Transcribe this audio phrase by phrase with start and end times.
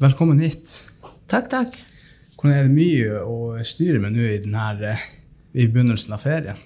[0.00, 0.70] Velkommen hit.
[1.28, 1.74] Takk, takk.
[2.38, 3.34] Hvordan er det mye å
[3.68, 4.94] styre med nå i, denne,
[5.52, 6.62] i begynnelsen av ferien?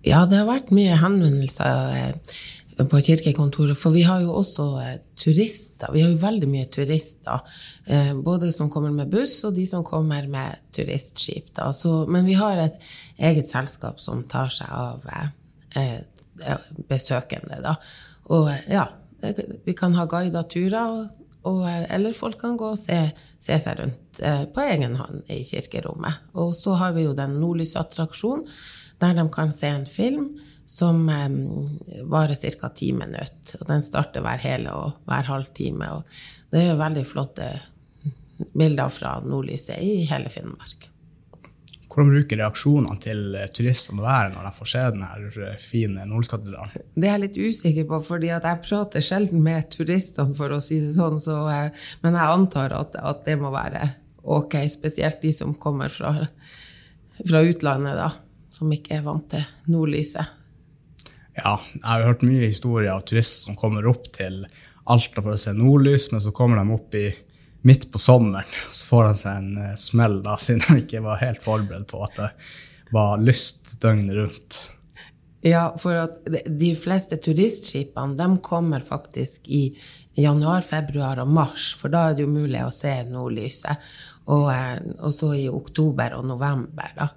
[0.00, 2.40] Ja, det har vært mye henvendelser eh,
[2.80, 5.92] på kirkekontoret, for vi har jo også eh, turister.
[5.92, 7.44] Vi har jo veldig mye turister,
[7.84, 11.52] eh, både som kommer med buss, og de som kommer med turistskip.
[11.76, 12.80] Så, men vi har et
[13.20, 15.04] eget selskap som tar seg av
[16.88, 17.76] besøkende, da.
[18.32, 18.88] Og ja,
[19.20, 21.02] vi kan ha guidede turer.
[21.02, 22.98] Og, eller folk kan gå og se,
[23.42, 26.30] se seg rundt eh, på egen hånd i kirkerommet.
[26.38, 28.46] Og så har vi jo den nordlysattraksjonen,
[29.02, 30.28] der de kan se en film
[30.68, 32.68] som eh, varer ca.
[32.68, 33.58] ti minutter.
[33.60, 35.90] Og den starter hver hele og hver halvtime.
[35.98, 37.50] Og det er jo veldig flotte
[38.54, 40.91] bilder fra nordlyset i hele Finnmark.
[41.92, 46.86] Hvordan bruker reaksjonene til turistene å være når de får se denne fine Nordlyskatedralen?
[46.96, 50.78] Det er jeg litt usikker på, fordi jeg prater sjelden med turistene, for å si
[50.80, 51.20] det sånn.
[51.20, 53.90] Så, eh, men jeg antar at, at, det må være
[54.22, 56.14] ok, spesielt de som kommer fra,
[57.20, 58.08] fra utlandet, da.
[58.52, 60.40] Som ikke er vant til nordlyset.
[61.36, 64.42] Ja, jeg har hørt mye historier av turister som kommer opp til
[64.92, 67.06] Alta for å se nordlys, men så kommer de opp i
[67.62, 68.48] midt på sommeren.
[68.70, 72.04] Så får han seg en uh, smell, da, siden han ikke var helt forberedt på
[72.06, 72.30] at det
[72.92, 74.62] var lyst døgnet rundt.
[75.42, 79.72] Ja, for at de fleste turistskipene de kommer faktisk i
[80.14, 83.90] januar, februar og mars, for da er det jo mulig å se nordlyset.
[84.30, 87.08] Og, uh, og så i oktober og november, da.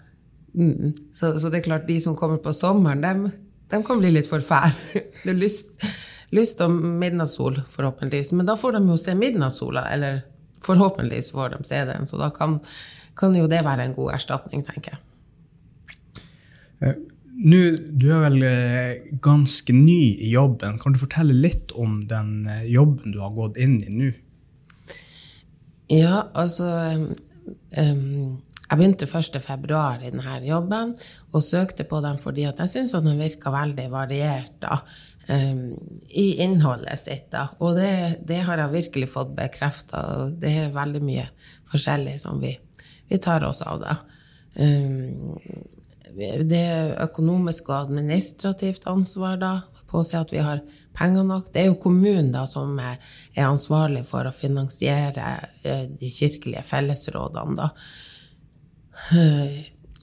[0.55, 0.93] Mm.
[1.13, 3.31] Så, så, det er klart, de som kommer på sommeren, de,
[3.71, 4.75] de kan bli litt forfær.
[5.25, 5.83] Det er lyst,
[6.35, 8.31] lyst om midnattssol, forhåpentligvis.
[8.37, 10.21] Men da får de jo se midnattssola, eller
[10.65, 12.07] forhåpentligvis får de se den.
[12.09, 12.59] Så da kan,
[13.17, 15.03] kan jo det være en god erstatning, tenker jeg.
[16.83, 16.97] Eh,
[17.35, 20.79] nå, du er vel eh, ganske ny i jobben.
[20.81, 24.11] Kan du fortelle litt om den eh, jobben du har gått inn i nå?
[25.91, 26.65] Ja, altså
[27.77, 29.41] um, Jeg begynte 1.2.
[30.01, 30.95] i denne jobben
[31.29, 34.55] og søkte på den fordi jeg syntes den virka veldig variert.
[34.63, 34.79] da.
[35.27, 37.31] Um, i innholdet sitt.
[37.31, 37.47] Da.
[37.57, 40.29] Og det, det, har jeg virkelig fått bekrefta.
[40.29, 41.25] Det er veldig mye
[41.71, 42.51] forskjellig som vi,
[43.09, 43.81] vi tar oss av.
[43.81, 43.95] Da.
[44.61, 45.33] Um,
[46.15, 49.53] det er økonomisk og administrativt ansvar da,
[49.89, 50.61] på å se at vi har
[50.95, 51.49] penger nok.
[51.49, 53.01] Det er jo kommunen da, som er,
[53.41, 55.31] ansvarlig for å finansiere
[55.65, 57.65] uh, de kirkelige fellesrådene.
[57.65, 57.73] Da.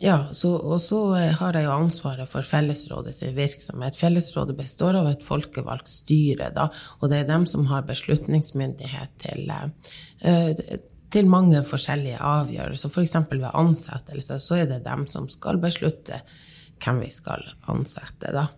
[0.02, 3.94] Ja, så, og så eh, har jeg jo ansvaret for fellesrådets virksomhet.
[3.94, 6.66] Fellesrådet består av et folkevalgt styre, da,
[6.98, 9.52] og det er dem som har beslutningsmyndighet til,
[10.26, 10.50] uh,
[11.14, 12.90] til mange forskjellige avgjørelser.
[12.90, 13.14] F.eks.
[13.30, 16.18] ved ansettelse så er det dem som skal beslutte
[16.82, 18.48] hvem vi skal ansette, da.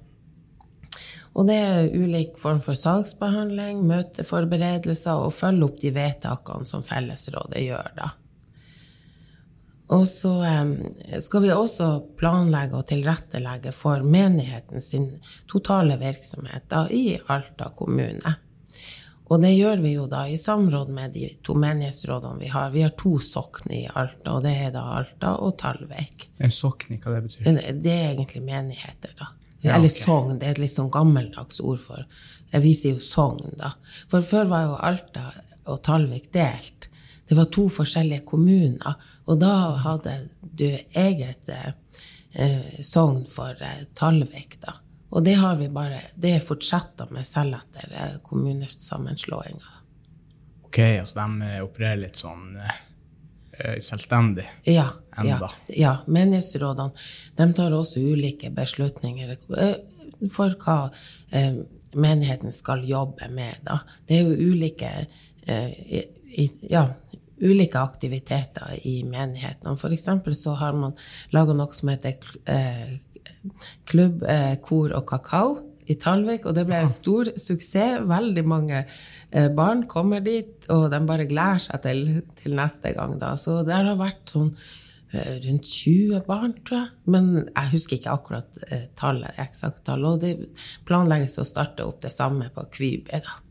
[1.35, 7.67] Og det er ulik form for saksbehandling, møteforberedelser og følge opp de vedtakene som fellesrådet
[7.69, 8.15] gjør, da.
[9.93, 10.33] Og så
[11.21, 15.11] skal vi også planlegge og tilrettelegge for menigheten sin
[15.51, 18.37] totale virksomhet da, i Alta kommune.
[19.33, 22.73] Og det gjør vi jo da i samråd med de to menighetsrådene vi har.
[22.75, 26.29] Vi har to sokn i Alta, og det er da Alta og Talvik.
[26.45, 27.49] En sokn, hva det betyr?
[27.81, 29.31] Det er egentlig menigheter, da.
[29.65, 30.37] Ja, Eller sogn.
[30.39, 32.05] Det er et litt sånn gammeldags ord for
[32.53, 33.73] Vi sier jo sogn, da.
[34.13, 35.25] For før var jo Alta
[35.73, 36.91] og Talvik delt.
[37.25, 39.01] Det var to forskjellige kommuner.
[39.25, 39.53] Og da
[39.85, 44.79] hadde du eget eh, sogn for eh, Talvik, da.
[45.15, 49.71] Og det har vi bare Det fortsetter med selv etter eh, kommunesammenslåinga.
[50.65, 55.49] Ok, altså de eh, opererer litt sånn eh, selvstendig ja, enda?
[55.69, 55.75] Ja.
[55.79, 55.95] ja.
[56.07, 57.07] Menighetsrådene
[57.39, 59.79] de tar også ulike beslutninger eh,
[60.33, 60.91] for hva
[61.31, 61.63] eh,
[61.95, 63.79] menigheten skal jobbe med, da.
[64.05, 64.91] Det er jo ulike
[65.45, 66.01] i,
[66.41, 66.87] i, ja,
[67.43, 69.77] ulike aktiviteter i menighetene.
[69.93, 70.95] Eksempel så har man
[71.35, 72.97] laga noe som heter eh,
[73.85, 78.07] Klubb eh, kor og kakao i Talvik, og det ble en stor suksess.
[78.09, 82.07] Veldig mange eh, barn kommer dit, og de bare gleder seg til,
[82.39, 83.19] til neste gang.
[83.21, 83.35] Da.
[83.37, 84.55] Så det har vært sånn
[85.15, 86.89] rundt 20 barn, tror jeg.
[87.15, 88.65] Men jeg husker ikke akkurat
[88.99, 90.03] tallet, eksakt tall.
[90.09, 90.33] Og det
[90.89, 93.21] planlegges å starte opp det samme på Kvibe.
[93.23, 93.44] da.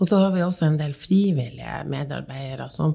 [0.00, 2.94] Og så har vi også en del frivillige medarbeidere som,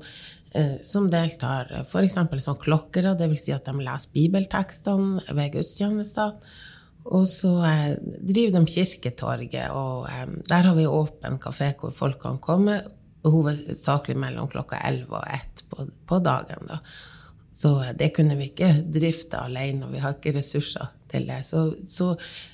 [0.51, 2.17] eh, som deltar, f.eks.
[2.43, 3.43] som klokkere, dvs.
[3.45, 6.33] Si at de leser bibeltekstene ved gudstjenester.
[7.05, 7.91] Og så eh,
[8.25, 12.81] driver de Kirketorget, og eh, der har vi åpen kafé hvor folk kan komme,
[13.25, 16.67] hovedsakelig mellom klokka 11 og 1 på, på dagen.
[16.69, 16.81] da.
[17.55, 21.39] Så det kunne vi ikke drifte alene, og vi har ikke ressurser til det.
[21.47, 22.11] Så, så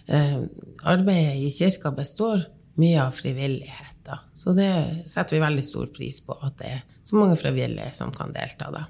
[0.07, 0.43] eh,
[0.83, 2.45] arbeidet i kirka består
[2.81, 4.01] mye av frivillighet.
[4.07, 4.19] Da.
[4.33, 4.71] Så det
[5.09, 8.71] setter vi veldig stor pris på, at det er så mange frivillige som kan delta.
[8.73, 8.85] da.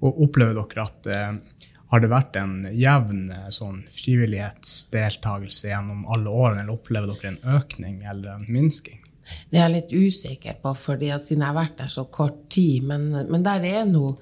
[0.00, 6.32] Og opplever dere at eh, har det vært en jevn eh, sånn frivillighetsdeltakelse gjennom alle
[6.32, 9.00] årene, eller opplever dere en økning eller en minsking?
[9.50, 12.84] Det er jeg litt usikker på, fordi siden jeg har vært der så kort tid.
[12.88, 14.14] Men, men der er nå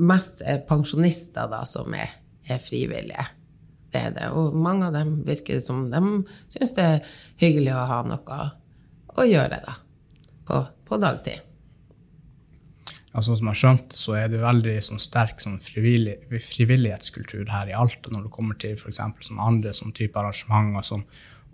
[0.00, 2.16] mest eh, pensjonister da, som er,
[2.48, 3.26] er frivillige.
[3.90, 4.30] Det er det.
[4.38, 6.00] Og mange av dem virker som de
[6.52, 8.40] syns det er hyggelig å ha noe
[9.18, 9.76] å gjøre da,
[10.46, 11.46] på, på dagtid.
[13.10, 17.48] Ja, sånn som jeg har skjønt, så er det veldig sånn, sterk sånn, frivillig, frivillighetskultur
[17.50, 19.00] her i Alta når det kommer til f.eks.
[19.26, 21.02] Sånn andre sånn type arrangementer som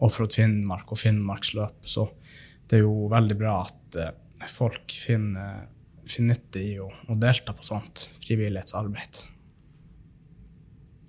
[0.04, 1.88] Offroad Finnmark og Finnmarksløp.
[1.88, 2.10] Så
[2.68, 4.12] det er jo veldig bra at eh,
[4.52, 5.64] folk finner,
[6.04, 9.24] finner nytte i å, å delta på sånt frivillighetsarbeid.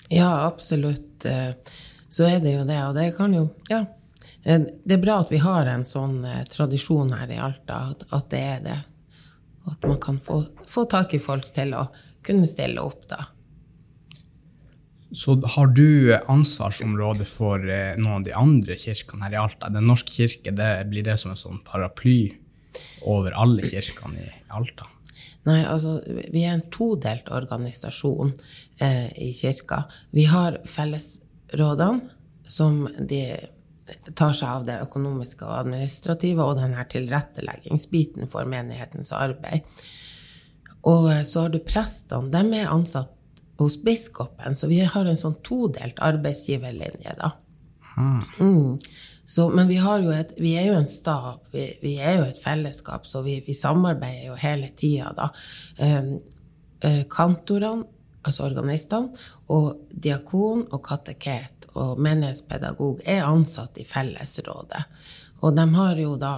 [0.07, 1.25] Ja, absolutt.
[1.25, 1.51] Eh,
[2.09, 2.79] så er det jo det.
[2.87, 3.85] Og det kan jo Ja.
[4.43, 8.29] Eh, det er bra at vi har en sånn eh, tradisjon her i Alta, at,
[8.29, 8.81] det er det.
[9.67, 11.89] At man kan få, få, tak i folk til å
[12.23, 13.25] kunne stille opp, da.
[15.11, 19.69] Så har du ansvarsområde for noen av de andre kirkene her i Alta?
[19.71, 22.35] Den norske kirke, det blir det som en sånn paraply
[23.07, 24.89] over alle kirkene i Alta?
[25.47, 28.33] Nei, altså, vi er en todelt organisasjon
[28.83, 29.85] eh, i kirka.
[30.11, 32.13] Vi har fellesrådene,
[32.47, 33.21] som de
[34.15, 39.63] tar seg av det økonomiske og administrative, og denne tilretteleggingsbiten for menighetens arbeid.
[40.87, 42.31] Og eh, så har du prestene.
[42.33, 43.13] De er ansatt
[43.57, 47.31] hos biskopen, så vi har en sånn todelt arbeidsgiverlinje, da.
[47.95, 48.19] Hmm.
[48.37, 48.75] Mm.
[49.27, 49.75] Så, men vi,
[50.15, 53.53] et, vi, er jo en stab, vi, vi, er jo et fellesskap, så vi, vi
[53.53, 55.27] samarbeider jo hele tida, da.
[55.83, 56.13] Um,
[56.85, 57.83] uh, kantorene,
[58.23, 59.19] altså organistene,
[59.51, 64.85] og diakon og kateket og menighetspedagog er ansatt i fellesrådet.
[65.43, 66.31] Og de har jo da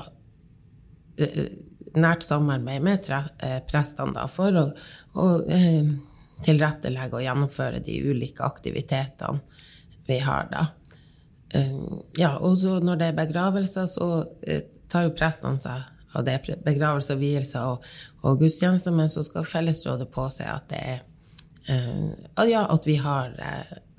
[1.21, 1.45] eh,
[1.97, 4.65] nært samarbeid med tre, eh, prestene da, for å,
[5.15, 5.29] å
[6.45, 9.39] tilrettelegge og gjennomføre de ulike aktivitetene
[10.09, 10.67] vi har da.
[11.53, 11.77] Eh,
[12.17, 14.09] ja, og når det er begravelser, så
[14.45, 16.37] eh, tar jo prestene seg av det.
[16.65, 17.85] Begravelser, vielser og,
[18.21, 18.93] og gudstjenester.
[18.95, 20.99] Men så skal fellesrådet påse at det er
[21.69, 23.35] uh, ja, at vi har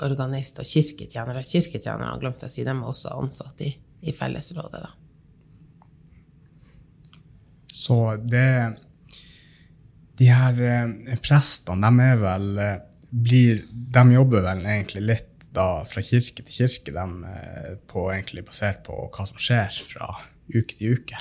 [0.02, 1.44] organist og kirketjenere.
[1.46, 4.82] Kirketjenere glemte jeg å si, de er også ansatt i, i fellesrådet.
[4.86, 4.94] da.
[7.80, 8.76] Så det
[10.20, 10.58] De her
[11.24, 12.48] prestene, de er vel
[13.10, 18.46] blir, De jobber vel egentlig litt da fra kirke til kirke, de, eh, på, egentlig
[18.46, 20.14] basert på hva som skjer fra
[20.54, 21.20] uke til uke?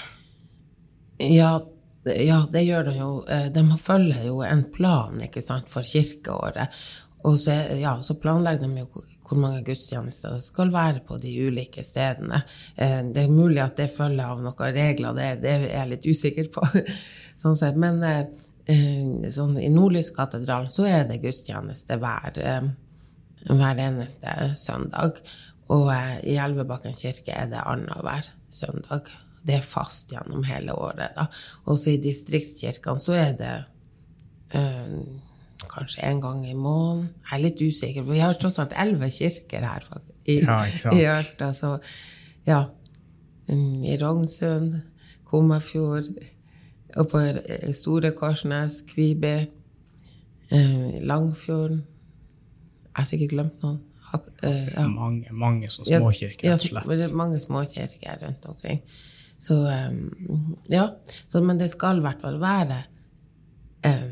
[1.19, 1.59] Ja,
[2.05, 3.11] ja det gjør de jo.
[3.27, 6.69] Eh, de følger jo en plan sant, for kirkeåret.
[7.27, 11.33] Og så, ja, så planlegger de jo hvor mange gudstjenester det skal være på de
[11.49, 12.43] ulike stedene.
[12.75, 16.07] Eh, det er mulig at det følger av noen regler, det, det er jeg litt
[16.09, 16.69] usikker på.
[17.41, 17.77] sånn sett.
[17.79, 18.01] Men
[19.33, 22.37] sånn, i Nordlyskatedralen så er det gudstjeneste hver
[23.47, 25.21] hver eneste søndag.
[25.69, 29.12] Og eh, i Elvebakken kirke er det annenhver søndag.
[29.45, 31.15] Det er fast gjennom hele året.
[31.15, 31.25] da.
[31.65, 33.56] Også i distriktskirkene så er det
[34.56, 34.97] øh,
[35.69, 37.09] kanskje en gang i måneden.
[37.31, 39.88] Jeg er litt usikker, for vi har tross alt elleve kirker her
[40.25, 40.63] i, ja,
[41.19, 41.53] i.
[41.53, 41.77] Så
[42.46, 42.63] ja.
[43.50, 44.81] Mm, I Rognsund,
[45.25, 46.10] Komafjord,
[46.98, 47.22] og på
[47.74, 49.48] Store Korsnes, Kviby,
[51.01, 51.84] Langfjorden
[52.89, 53.79] jeg har sikkert glemt noen.
[54.10, 54.88] Uh, ja.
[54.89, 56.93] Mange, mange småkirker, rett og slett.
[56.98, 58.81] Ja, mange småkirker rundt omkring.
[59.39, 60.88] Så um, ja.
[61.29, 62.81] Så, men det skal i hvert fall være
[63.86, 64.10] um,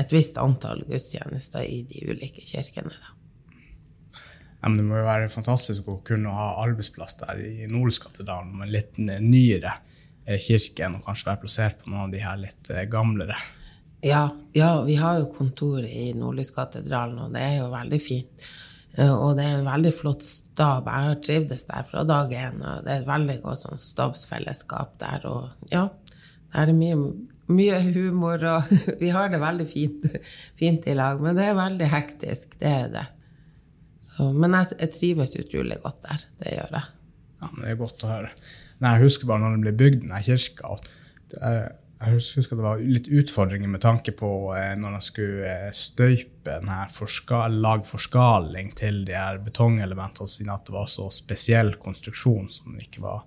[0.00, 2.96] et visst antall gudstjenester i de ulike kirkene.
[2.96, 3.16] Da.
[4.60, 8.68] Ja, men det må jo være fantastisk å kunne ha arbeidsplass der i Nordskattedalen, med
[8.68, 9.78] en litt nyere
[10.26, 13.38] eh, kirke enn å kanskje være plassert på noen av de her litt eh, gamlere.
[14.00, 18.46] Ja, ja, vi har jo kontor i Nordlyskatedralen, og det er jo veldig fint.
[18.96, 20.88] Eh, og det er en veldig flott stab.
[20.88, 22.62] Jeg har trivdes der fra dag én.
[22.64, 25.26] og Det er et veldig godt sånn stabsfellesskap der.
[25.28, 25.84] Og ja,
[26.54, 27.00] det er mye,
[27.52, 30.08] mye humor, og vi har det veldig fint,
[30.58, 31.20] fint, i lag.
[31.20, 33.04] Men det er veldig hektisk, det er det.
[34.08, 36.26] Så, men jeg, jeg, trives utrolig godt der.
[36.40, 36.96] Det gjør jeg.
[37.40, 38.32] Ja, men Det er godt å høre.
[38.80, 40.74] Nei, jeg husker bare når det ble bygd denne kirka.
[41.30, 45.50] det er jeg husker det var litt utfordringer med tanke på eh, når jeg skulle
[45.50, 51.10] eh, støype denne forskal, lage forskaling til de her betongelementene, siden at det var så
[51.12, 53.26] spesiell konstruksjon som, var,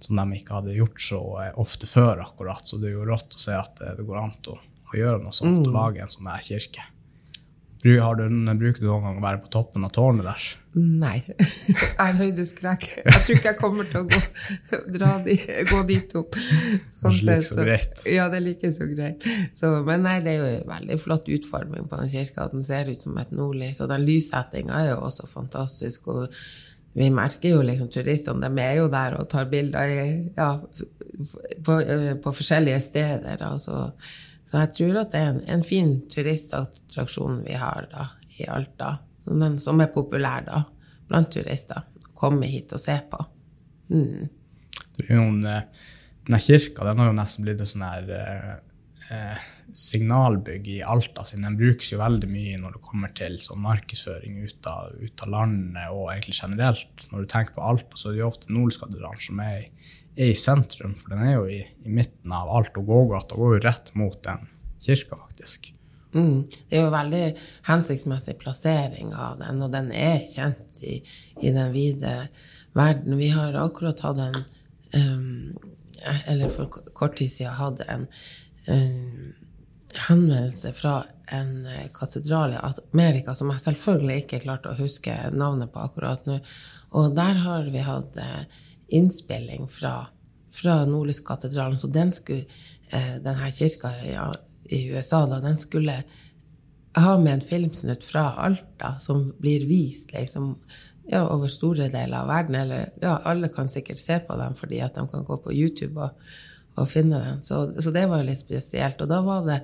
[0.00, 2.24] som, de ikke hadde gjort så eh, ofte før.
[2.24, 2.64] akkurat.
[2.64, 5.20] Så det er jo rått å se at det, det går an å, å gjøre
[5.26, 5.76] noe sånt, mm.
[5.76, 6.88] lage en sånn her kirke.
[7.80, 10.48] Du, bruker du noen gang å være på toppen av tårnet der?
[10.76, 11.22] Nei.
[11.40, 12.86] Jeg har høydeskrekk.
[13.00, 14.20] Jeg tror ikke jeg kommer til å gå,
[14.94, 15.34] dra di,
[15.70, 16.36] gå dit opp.
[17.00, 18.04] Sånn er like så greit.
[18.04, 19.26] Ja, det er like så greit.
[19.56, 22.50] Så, men nei, det er jo en veldig flott utforming på den kirka.
[22.52, 26.12] Den ser ut som et nordlys, og den lyssettinga er jo også fantastisk.
[26.12, 26.36] og
[26.92, 30.56] vi merker jo liksom turistene, de er jo der og tar bilder i, ja,
[31.64, 33.40] på, eh, på forskjellige steder.
[33.40, 33.54] Da,
[34.50, 38.08] så, jeg tror at det er en, en fin turistattraksjon vi har da,
[38.40, 40.64] i Alta, som, den, som er populær da,
[41.10, 41.84] blant turister.
[42.02, 43.20] å Komme hit og se på.
[43.94, 44.26] Mm.
[44.98, 45.86] Det er noen, eh,
[46.26, 48.50] denne kirka den har jo nesten blitt et sånn her eh,
[49.14, 53.62] eh, signalbygg i Alta, siden den brukes jo veldig mye når det kommer til sånn
[53.64, 57.06] markedsføring ut av, ut av landet og egentlig generelt.
[57.12, 60.30] Når du tenker på Alta, så er det jo ofte Nordlyskatedralen som er, i- er
[60.30, 63.62] i sentrum, for den er jo i, i midten av alt og gågata, går jo
[63.64, 64.48] rett mot den
[64.84, 65.72] kirka, faktisk.
[66.14, 66.46] Mm.
[66.68, 67.24] Det er jo veldig
[67.68, 71.00] hensiktsmessig plassering av den, og den er kjent i,
[71.40, 72.14] i den vide
[72.76, 73.18] verden.
[73.20, 74.40] Vi har akkurat hatt en
[74.94, 75.58] um,
[76.26, 78.06] Eller for kort tid siden hatt en
[78.66, 79.32] um,
[80.08, 82.60] henvendelse fra en eh, katedral i
[82.92, 86.38] Amerika som jeg selvfølgelig ikke klarte å huske navnet på akkurat nå.
[86.98, 88.60] Og der har vi hatt eh,
[88.90, 90.06] innspilling fra,
[90.54, 92.46] fra Nordlyskatedralen, så den skulle
[92.90, 93.92] eh, denne kirka
[94.70, 96.02] i, USA da, den skulle
[96.94, 100.56] ha med en filmsnutt fra Alta som blir vist liksom,
[101.10, 102.54] ja, over store deler av verden.
[102.54, 106.00] Eller ja, alle kan sikkert se på den fordi at de kan gå på YouTube
[106.02, 106.34] og,
[106.78, 107.42] og finne den.
[107.42, 109.02] Så, så det var litt spesielt.
[109.02, 109.60] Og da var det,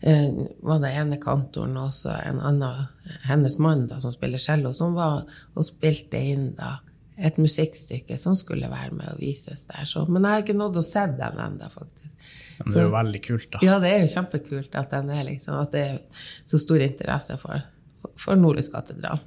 [0.00, 0.28] eh,
[0.64, 2.88] var det ene kantoren og også en annen,
[3.28, 6.78] hennes mann da, som spiller cello, som var og spilte inn da
[7.16, 9.86] et musikkstykke som skulle være med og vises der.
[9.88, 12.02] Så, men jeg har ikke nådd å se den ennå, faktisk.
[12.58, 13.62] Men det er jo veldig kult, da.
[13.64, 17.36] Ja, det er jo kjempekult at, den er liksom, at det er så stor interesse
[17.40, 17.66] for,
[18.20, 19.20] for Nordlys katedral.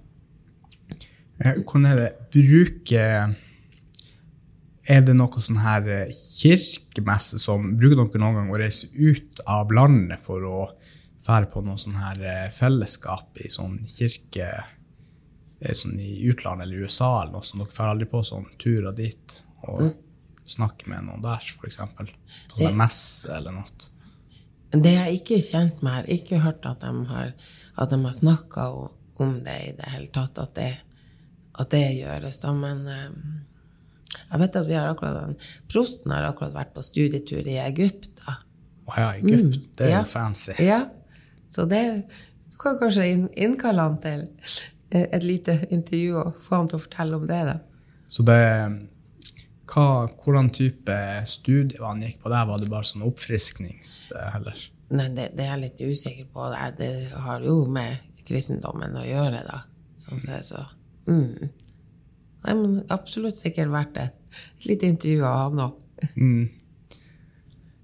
[1.40, 3.36] Eh, Hvordan er det Bruker
[4.90, 9.44] Er det noe sånn her eh, kirkemesse som Bruker dere noen gang å reise ut
[9.46, 10.66] av landet for å
[11.26, 14.50] fære på noe sånn her eh, fellesskap i sånn kirke
[15.76, 17.64] sånn i utlandet eller USA eller noe sånt?
[17.66, 19.90] Dere drar aldri på sånn turer dit og
[20.50, 21.78] snakker med noen der, f.eks.?
[21.98, 23.90] På sånn messe eller noe?
[24.72, 27.32] Det jeg ikke er kjent med, har ikke hørt at de har,
[27.76, 28.66] at de har snakka
[29.20, 30.70] om det i det hele tatt, at det,
[31.60, 32.38] at det gjøres.
[32.40, 32.54] Da.
[32.54, 35.36] Men eh, jeg vet at vi har akkurat den,
[35.74, 38.12] prosten har akkurat vært på studietur i Egypt.
[38.26, 38.38] da.
[38.90, 39.60] Å ja, Egypt.
[39.78, 40.02] Det er Mm, ja.
[40.06, 40.54] jo fancy.
[40.64, 40.80] Ja,
[41.50, 41.84] så det
[42.52, 43.04] Du kan kanskje
[43.40, 44.28] innkalle han til
[44.90, 47.58] et lite intervju og få han til å fortelle om det, da.
[48.10, 48.40] Så det
[49.70, 50.98] hva, Hvordan type
[51.30, 52.48] studie var han gikk på der?
[52.50, 54.12] Var det bare sånn oppfrisknings...
[54.18, 54.62] Eller?
[54.90, 56.48] Nei, det, det er jeg litt usikker på.
[56.50, 59.60] Det, det har jo med kristendommen å gjøre, da.
[60.02, 60.64] Sånn sett, så.
[61.10, 61.52] Mm.
[62.46, 64.08] Nei, men absolutt sikkert verdt det.
[64.58, 65.86] et lite intervju av han òg.
[66.16, 66.50] Mm.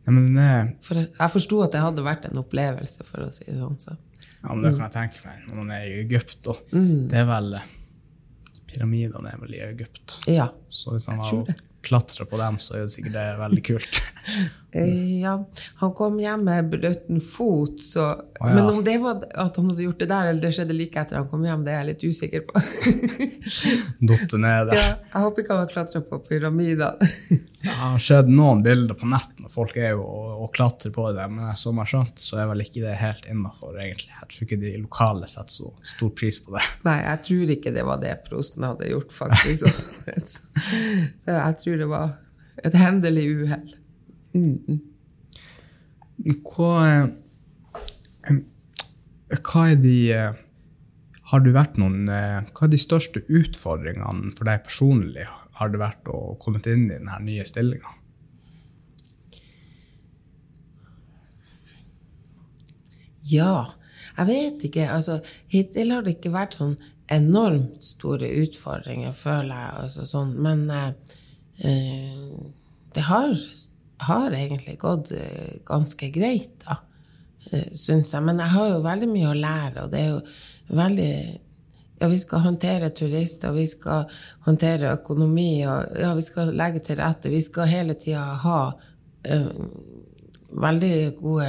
[0.06, 0.50] Ja, men det,
[0.86, 3.78] For jeg, jeg forsto at det hadde vært en opplevelse, for å si det sånn.
[3.82, 3.98] Så.
[4.46, 6.48] Ja, men det kan jeg tenke meg når man er i Egypt.
[6.48, 7.08] Og Mm.
[7.12, 7.56] det er vel
[8.70, 10.20] Pyramidene er vel i Egypt.
[10.28, 10.50] Ja.
[10.70, 14.02] Så hvis han har klatra på dem, så er det sikkert det veldig kult.
[14.76, 15.50] Eh, ja.
[15.76, 18.56] Han kom hjem med brøtten fot, så Å, ja.
[18.58, 21.16] Men om det var at han hadde gjort det der, eller det skjedde like etter
[21.16, 22.64] han kom hjem, det er jeg litt usikker på.
[24.10, 24.80] Datt ned der.
[24.82, 27.08] ja, jeg håper ikke han har klatra på pyramider.
[27.66, 31.08] Jeg har sett noen bilder på nett når folk er jo og, og klatrer på
[31.16, 34.12] det, men som jeg har skjønt, så er vel ikke det helt innafor, egentlig.
[34.12, 36.66] Jeg tror ikke de lokale setter så stor pris på det.
[36.90, 39.72] Nei, jeg tror ikke det var det prosten hadde gjort, faktisk.
[41.24, 42.14] Så jeg tror det var
[42.66, 43.76] et hendelig uhell.
[46.46, 47.12] Hva, er-
[49.40, 50.34] hva er de eh,
[51.32, 55.26] Har du vært noen eh, Hva er de største utfordringene for deg personlig?
[55.60, 57.94] Har det vært å komme inn i denne nye stillinga?
[63.30, 63.66] Ja,
[64.18, 64.86] jeg vet ikke.
[64.94, 65.20] Altså,
[65.52, 66.76] hittil har det ikke vært sånn
[67.14, 69.72] enormt store utfordringer, føler jeg.
[69.86, 70.36] Altså, sånn.
[70.46, 71.16] Men eh,
[71.66, 72.52] eh,
[72.96, 73.34] det har,
[73.98, 76.78] har egentlig gått eh, ganske greit, da,
[77.52, 78.24] eh, syns jeg.
[78.26, 80.22] Men jeg har jo veldig mye å lære, og det er jo
[80.76, 81.12] veldig
[82.00, 84.10] ja, vi skal håndtere turister, vi skal
[84.46, 87.32] håndtere økonomi, og ja, vi skal legge til rette.
[87.32, 88.60] Vi skal hele tida ha
[89.24, 89.48] eh,
[90.52, 91.48] veldig gode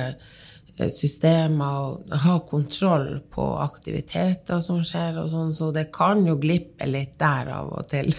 [0.76, 6.38] eh, systemer og ha kontroll på aktiviteter som skjer, og sånn, så det kan jo
[6.38, 8.14] glippe litt der av og til.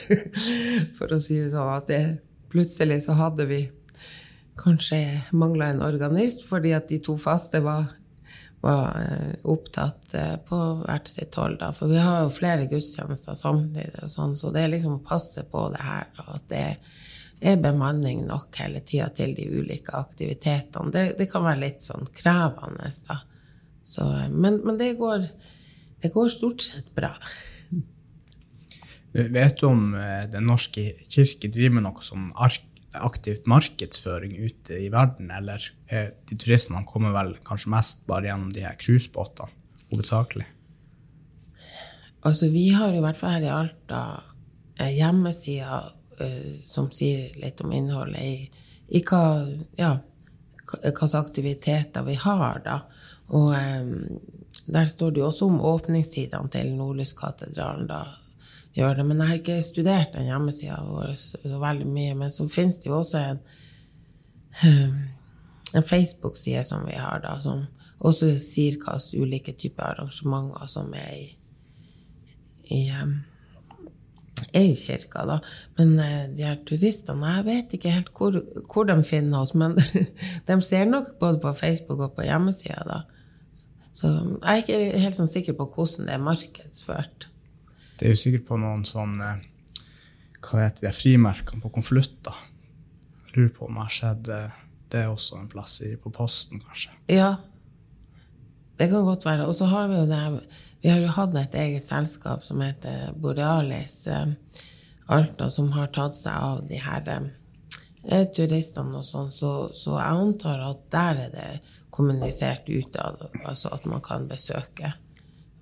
[0.99, 2.03] For å si det sånn at det,
[2.51, 3.63] plutselig så hadde vi
[4.57, 4.99] kanskje
[5.31, 7.89] mangla en organist fordi at de to faste var,
[8.63, 11.59] var eh, opptatt eh, på hvert sitt hold.
[11.61, 11.71] Da.
[11.75, 15.45] For vi har jo flere gudstjenester samtidig, og sånn, så det er liksom å passe
[15.47, 16.07] på det her.
[16.17, 16.63] Da, at det
[17.47, 20.93] er bemanning nok hele tida til de ulike aktivitetene.
[20.93, 23.21] Det, det, kan være litt sånn krevende, da.
[23.87, 25.29] Så, men, men det, går,
[26.03, 27.13] det går stort sett bra.
[29.17, 29.93] Vet du om
[30.29, 32.66] Den norske kirke driver med noe som ark
[33.03, 38.53] aktivt markedsføring ute i verden, eller eh, de turistene kommer vel kanskje mest bare gjennom
[38.53, 39.53] de her cruisebåtene,
[39.91, 40.47] hovedsakelig?
[42.27, 44.01] Altså, vi har i hvert fall her i Alta
[44.79, 45.91] eh, hjemmesider
[46.23, 48.65] eh, som sier litt om innholdet i,
[48.97, 49.23] i hva
[49.79, 49.95] ja,
[50.67, 52.81] hvilke aktiviteter vi har, da.
[53.37, 53.93] Og eh,
[54.67, 58.01] der står det jo også om åpningstidene til Nordlyskatedralen, da
[58.77, 59.05] gjør det.
[59.07, 62.17] Men jeg har ikke studert den hjemmesida vår så, veldig mye.
[62.19, 63.41] Men så finnes det jo også en,
[64.63, 64.99] um,
[65.75, 67.65] en Facebook-side som vi har, da, som
[67.97, 71.25] også sier hva slags ulike typer arrangementer som er i,
[72.77, 73.17] i um,
[74.53, 75.39] er i kirka, da.
[75.79, 78.37] Men uh, de her turistene Jeg vet ikke helt hvor,
[78.69, 79.77] hvor de finner oss, men
[80.47, 83.01] de ser nok både på Facebook og på hjemmesida, da.
[83.97, 87.31] Så jeg er ikke helt sånn sikker på hvordan det er markedsført.
[87.97, 89.43] Det er jo sikkert på noen sånn eh,
[90.37, 92.45] Hva heter de frimerkene på konvolutter.
[93.33, 96.93] Lurer på om jeg har sett eh, det er også en plass på posten, kanskje.
[97.11, 97.35] Ja,
[98.79, 99.47] det kan godt være.
[99.47, 100.23] Og så har vi jo det
[100.81, 104.29] Vi har jo hatt et eget selskap som heter Borealis eh,
[105.07, 110.21] Alta, som har tatt seg av de her eh, turistene og sånn, så, så, jeg
[110.21, 111.47] antar at der er det
[111.89, 114.93] kommunisert utad, altså at man kan besøke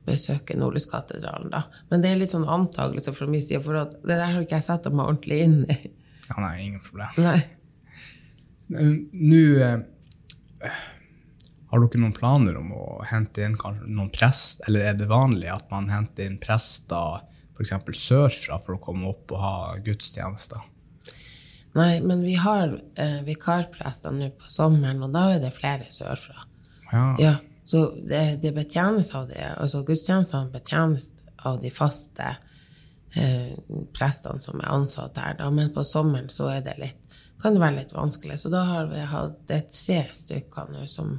[0.06, 1.64] besøke Nordlyskatedralen, da.
[1.90, 4.68] Men det er litt sånn antakelse fra min side, for det der har ikke jeg
[4.68, 5.78] satt meg ordentlig inn i.
[6.30, 7.18] Ja, nei, ingen problem.
[7.22, 7.40] Nei.
[8.66, 10.78] Nå eh,
[11.70, 15.52] Har dere noen planer om å hente inn kanskje noen prest, eller er det vanlig
[15.54, 17.22] at man henter inn prester
[17.56, 17.76] f.eks.
[18.02, 20.64] sørfra for å komme opp og ha gudstjenester?
[21.76, 26.46] Nei, men vi har eh, vikarprester nå på sommeren, og da er det flere sørfra.
[26.92, 27.06] Ja.
[27.20, 27.34] ja.
[27.66, 29.42] Så det, det betjenes av det.
[29.58, 31.10] Altså gudstjenestene betjenes
[31.46, 32.36] av de faste
[33.16, 33.56] eh,
[33.96, 35.38] prestene som er ansatt her.
[35.40, 35.50] Da.
[35.50, 38.38] Men på sommeren så er det litt, kan det være litt vanskelig.
[38.42, 41.18] Så da har vi hatt det tre stykker nå som,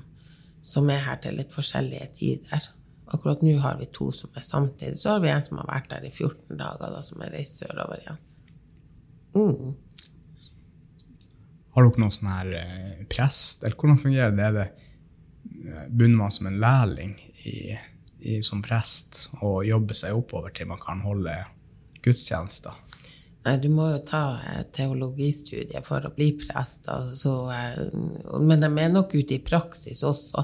[0.63, 2.71] som, er her til litt forskjellige tider.
[3.11, 5.01] Akkurat nå har vi to som er samtidig.
[5.03, 7.59] Så har vi en som har vært der i 14 dager, da, som er reist
[7.59, 8.23] sørover igjen.
[9.37, 9.75] Mm.
[11.75, 14.47] Har dere noen sånn her eh, prest, eller hvordan fungerer det?
[14.47, 14.86] Er det
[15.89, 17.15] begynner man som en lærling
[17.49, 17.77] i,
[18.19, 21.35] i, som prest og jobber seg oppover til man kan holde
[22.05, 22.75] gudstjenester?
[23.47, 24.23] Nei, du må jo ta
[24.75, 26.89] teologistudiet for å bli prest.
[26.91, 27.37] Altså,
[28.43, 30.43] men de er nok ute i praksis også.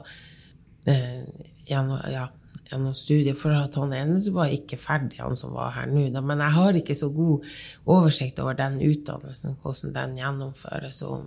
[0.86, 1.24] Eh,
[1.66, 2.28] gjennom, ja,
[2.70, 3.38] gjennom studiet.
[3.38, 6.06] For at han ene var ikke ferdig, han som var her nå.
[6.22, 7.48] Men jeg har ikke så god
[7.90, 11.02] oversikt over den utdannelsen, hvordan den gjennomføres.
[11.08, 11.26] Og,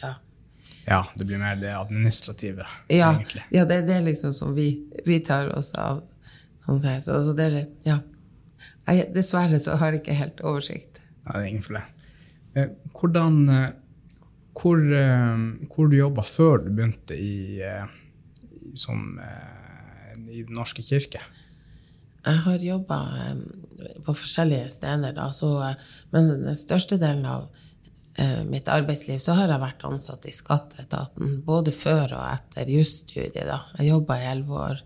[0.00, 0.14] ja,
[0.86, 3.44] ja, det blir mer det administrative, ja, egentlig.
[3.50, 4.68] Ja, det, det er liksom som vi,
[5.06, 6.02] vi tar oss av.
[6.64, 7.48] Sånn så, så det
[7.84, 7.98] ja.
[8.84, 11.00] Jeg, dessverre så har jeg ikke helt oversikt.
[11.24, 11.90] Ja, det er ingen problem.
[12.54, 13.70] Eh, hvordan eh,
[14.54, 15.38] Hvor, eh,
[15.74, 19.18] hvor du jobba før du begynte i, i, som,
[20.30, 21.18] i Den norske kirke?
[22.24, 22.98] Jeg har jobba
[24.06, 25.74] på forskjellige steder, da, så,
[26.14, 27.48] men den største delen av
[28.46, 33.50] mitt arbeidsliv så har jeg vært ansatt i skatteetaten både før og etter jusstudiet.
[33.78, 34.82] Jeg jobba i elleve år.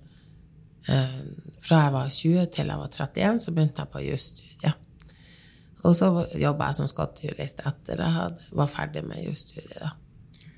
[0.89, 1.17] Eh,
[1.61, 4.85] fra jeg var 20 til jeg var 31, så begynte jeg på jusstudiet.
[5.87, 6.09] Og så
[6.41, 9.93] jobba jeg som skattejurist etter jeg var ferdig med jusstudiet.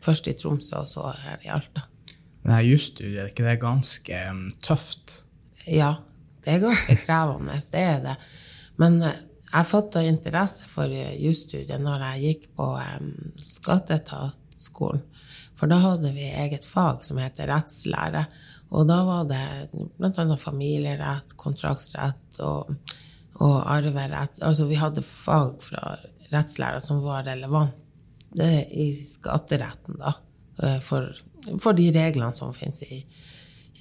[0.01, 1.83] Først i Tromsø, og så her i Alta.
[2.43, 5.25] Men her jusstudiet, er ikke det ganske um, tøft?
[5.67, 5.97] Ja,
[6.45, 7.59] det er ganske krevende.
[7.73, 8.17] Det er det.
[8.81, 9.03] Men
[9.51, 13.11] jeg fatta interesse for jusstudiet når jeg gikk på um,
[13.43, 15.03] skatteetatsskolen.
[15.59, 18.25] For da hadde vi eget fag som heter rettslære.
[18.71, 19.43] Og da var det
[19.75, 20.25] bl.a.
[20.41, 22.71] familierett, kontraktsrett og,
[23.43, 24.41] og, arverett.
[24.47, 25.99] Altså vi hadde fag fra
[26.31, 27.77] rettslæra som var relevant
[28.41, 30.15] i skatteretten, da.
[30.63, 31.11] Eh, for,
[31.59, 33.03] for de reglene som finnes i,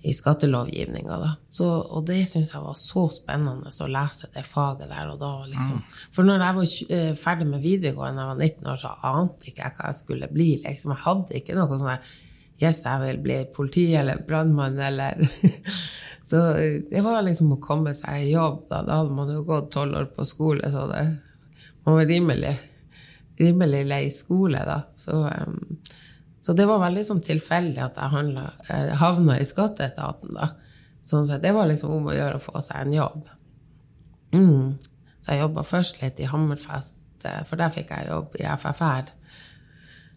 [0.01, 1.17] i skattelovgivninga.
[1.59, 5.11] Og det syns jeg var så spennende å lese det faget der.
[5.11, 5.81] og da liksom,
[6.15, 9.65] For når jeg var eh, ferdig med videregående jeg var 19 år, så ante ikke
[9.65, 10.49] jeg hva jeg skulle bli.
[10.63, 10.95] liksom.
[10.95, 12.17] Jeg hadde ikke noe sånn der
[12.59, 15.21] Yes, jeg vil bli politi eller brannmann eller
[16.29, 18.65] Så eh, det var liksom å komme seg i jobb.
[18.69, 21.05] Da, da hadde man jo gått tolv år på skole, så det
[21.85, 22.51] man var rimelig,
[23.39, 24.81] rimelig lei skole, da.
[24.99, 25.79] Så um,
[26.49, 30.47] så det var veldig sånn tilfeldig at jeg handla, eh, havna i skatteetaten, da.
[31.05, 33.27] Sånn at det var liksom om å gjøre å få seg en jobb.
[34.33, 34.71] Mm.
[35.21, 39.13] Så jeg jobba først litt i Hammerfest, eh, for der fikk jeg jobb i FFR.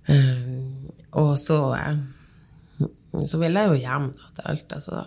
[0.09, 0.89] Um,
[1.21, 1.61] og så
[3.29, 5.05] så ville jeg jo hjem da, til Alta, så da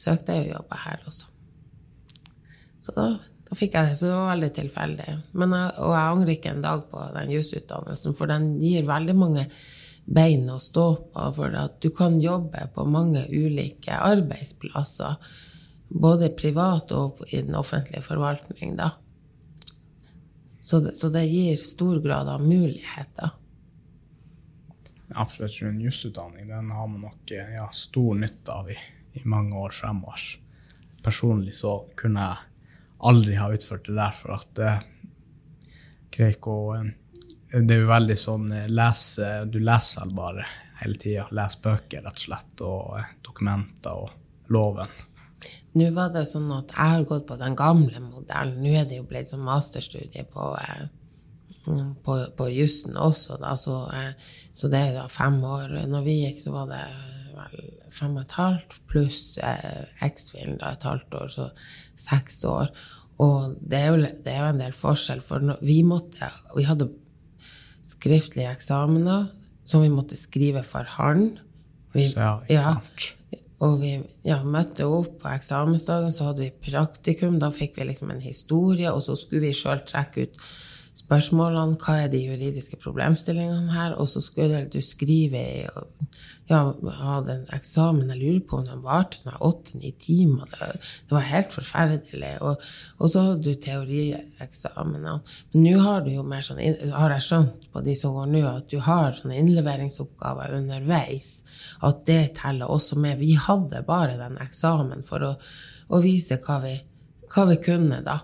[0.00, 1.30] søkte jeg jo jobbe her også.
[2.88, 4.00] Så da, da, fikk jeg det.
[4.00, 5.12] Så det var veldig tilfeldig.
[5.36, 9.50] Men og jeg angrer ikke en dag på den jusutdannelsen, for den gir veldig mange
[10.04, 11.28] bein å stå på.
[11.36, 15.16] For at du kan jobbe på mange ulike arbeidsplasser,
[15.88, 18.92] både privat og i den offentlige forvaltning, da.
[20.64, 23.34] Så det, så det gir stor grad av muligheter
[25.14, 28.78] absolutt en jusutdanning den har man nok ja, stor nytte av i,
[29.12, 30.20] i, mange år fremover.
[31.04, 32.68] Personlig så kunne jeg
[33.04, 34.84] aldri ha utført det der, for at eh,
[36.14, 36.92] greier ikke eh,
[37.52, 40.46] Det er jo veldig sånn eh, lese, Du leser vel bare
[40.80, 41.26] hele tida.
[41.34, 44.90] Leser bøker, rett og slett, og eh, dokumenter og loven.
[45.74, 48.60] Nå var det sånn at jeg har gått på den gamle modellen.
[48.62, 50.84] Nå er det jo blitt sånn masterstudie på eh,
[52.04, 53.78] på, på jussen også, da, så,
[54.52, 55.70] så, det er da fem år.
[55.88, 56.82] Når vi gikk, så var det
[57.34, 59.54] vel fem og et halvt pluss da
[60.02, 61.48] et halvt år, så
[61.96, 62.68] seks år.
[63.22, 66.90] Og det er jo, det er jo en del forskjell, for vi måtte Vi hadde
[67.94, 69.30] skriftlige eksamener
[69.64, 71.38] som vi måtte skrive for hånd.
[71.94, 72.58] Ja, ikke.
[72.58, 73.94] Ja, og vi
[74.26, 77.38] ja, møtte opp på eksamensdagen, så hadde vi praktikum.
[77.40, 80.40] Da fikk vi liksom en historie, og så skulle vi sjøl trekke ut
[80.94, 85.42] spørsmålene, hva er de juridiske problemstillingene her, og så skulle du skrive
[86.50, 86.58] ja,
[87.00, 88.10] hadde en eksamen.
[88.12, 90.50] Jeg lurer på om den varte sånn åtte-ni timer.
[90.52, 92.32] Det, var helt forferdelig.
[92.44, 92.66] Og,
[92.98, 95.06] og så hadde du teorieksamen.
[95.08, 96.60] Men nå har du jo mer sånn,
[96.92, 101.38] har jeg skjønt på de som går nå, at du har sånne innleveringsoppgaver underveis.
[101.84, 103.22] At det teller også med.
[103.24, 105.32] Vi hadde bare den eksamen for å,
[105.88, 106.76] å vise hva vi,
[107.32, 108.20] hva vi kunne, da.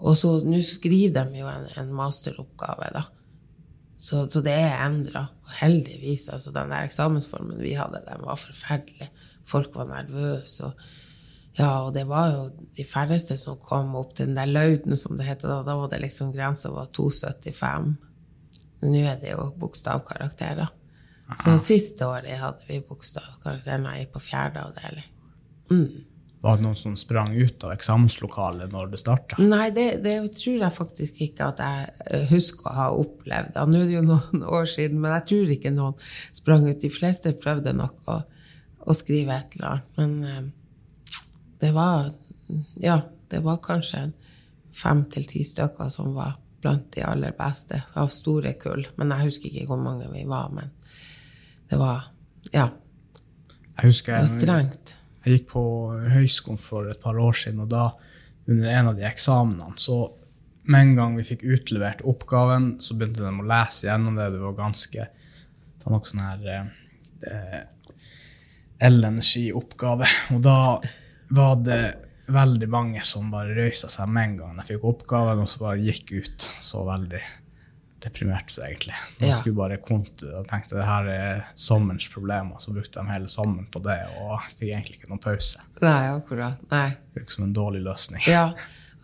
[0.00, 3.04] Og så nå skriver de jo en, en masteroppgave, da.
[4.00, 5.26] Så, så det er endra.
[5.60, 6.28] Heldigvis.
[6.32, 9.10] Altså, den der eksamensformen vi hadde, den var forferdelig.
[9.48, 10.70] Folk var nervøse.
[10.70, 10.72] Og,
[11.58, 15.20] ja, og det var jo de færreste som kom opp til den der lauden, som
[15.20, 15.60] det heter da.
[15.68, 17.92] Da var det liksom grensa var 2,75.
[18.86, 20.72] Nå er det jo bokstavkarakterer.
[21.38, 25.12] Så siste året hadde vi bokstavkarakterer Nei, på fjerde avdeling.
[25.70, 26.06] Mm.
[26.40, 29.36] Var det noen som sprang ut av eksamenslokalet når det starta?
[29.44, 33.58] Nei, det, det, tror jeg faktisk ikke at jeg eh, husker å ha opplevd.
[33.58, 35.98] Ja, nå er det jo noen år siden, men jeg tror ikke noen
[36.36, 36.78] sprang ut.
[36.80, 38.16] De fleste prøvde nok å,
[38.80, 39.90] å skrive et eller annet.
[40.00, 42.08] Men uh, det var
[42.80, 44.08] Ja, det var kanskje
[44.74, 48.86] fem til ti stykker som var blant de aller beste av store kull.
[48.96, 50.48] Men jeg husker ikke hvor mange vi var.
[50.56, 50.72] Men
[51.68, 52.08] det var
[52.48, 52.70] Ja.
[53.76, 54.96] Jeg husker, det var strengt.
[55.24, 55.62] Jeg gikk på
[56.14, 57.90] høyskolen for et par år siden, og da,
[58.48, 60.02] under en av de eksamenene, så
[60.70, 64.30] med en gang vi fikk utlevert oppgaven, så begynte de å lese gjennom det.
[64.34, 65.08] Det var ganske
[65.80, 67.60] Det var sånn her eh,
[68.84, 70.08] elenergioppgave.
[70.36, 70.58] Og da
[71.32, 71.82] var det
[72.30, 75.86] veldig mange som bare røysa seg med en gang de fikk oppgaven, og så bare
[75.86, 76.48] gikk ut.
[76.62, 77.22] Så veldig
[78.02, 78.94] deprimert, egentlig.
[79.18, 79.36] De ja.
[79.38, 83.66] skulle bare konte og tenkte det her er sommerens og Så brukte de hele sommeren
[83.70, 85.60] på det og fikk egentlig ikke noen pause.
[85.80, 86.62] Nei, akkurat.
[86.70, 86.88] Nei.
[87.14, 88.22] Virker som en dårlig løsning.
[88.26, 88.52] Ja,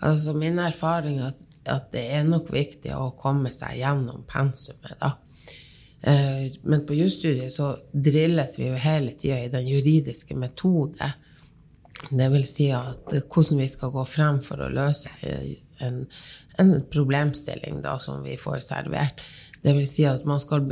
[0.00, 4.96] altså min erfaring er at, at det er nok viktig å komme seg gjennom pensumet,
[5.00, 5.16] da.
[6.06, 11.12] Eh, men på jusstudiet så drilles vi jo hele tida i den juridiske metode.
[12.10, 15.10] Det vil si at hvordan vi skal gå frem for å løse
[15.82, 16.04] en,
[16.56, 19.22] en problemstilling da, som vi får servert.
[19.62, 20.68] Det vil si at man skal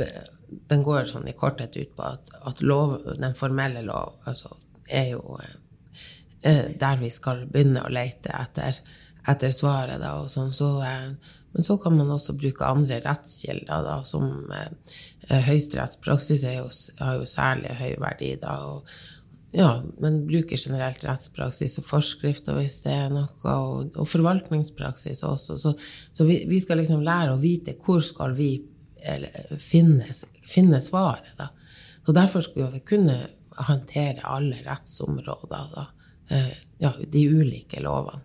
[0.69, 4.51] Den går sånn i korthet ut på at, at lov, den formelle lov altså,
[4.87, 8.77] er jo eh, der vi skal begynne å lete etter,
[9.27, 9.97] etter svaret.
[10.03, 10.53] Da, og sånn.
[10.53, 11.09] Så, eh,
[11.51, 14.95] men så kan man også bruke andre rettskilder, da, som eh,
[15.49, 18.35] høyesterettspraksis har jo særlig høy verdi.
[18.41, 18.95] Da, og,
[19.55, 19.69] ja,
[20.03, 25.57] men bruker generelt rettspraksis og forskrifter hvis det er noe, og, og forvaltningspraksis også.
[25.61, 25.73] Så,
[26.13, 28.49] så vi, vi, skal liksom lære å vite hvor skal vi
[29.61, 30.09] finne,
[30.43, 31.31] finne svaret.
[31.39, 31.49] Da.
[32.05, 33.17] Så derfor skulle vi kunne
[33.55, 35.85] håndtere alle rettsområder, da.
[36.27, 38.21] Eh, ja, de ulike lovene.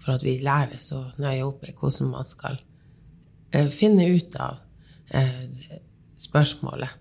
[0.00, 2.56] For at vi lærer så nøye opp i hvordan man skal
[3.52, 4.62] eh, finne ut av
[5.12, 5.44] eh,
[6.16, 6.96] spørsmålet.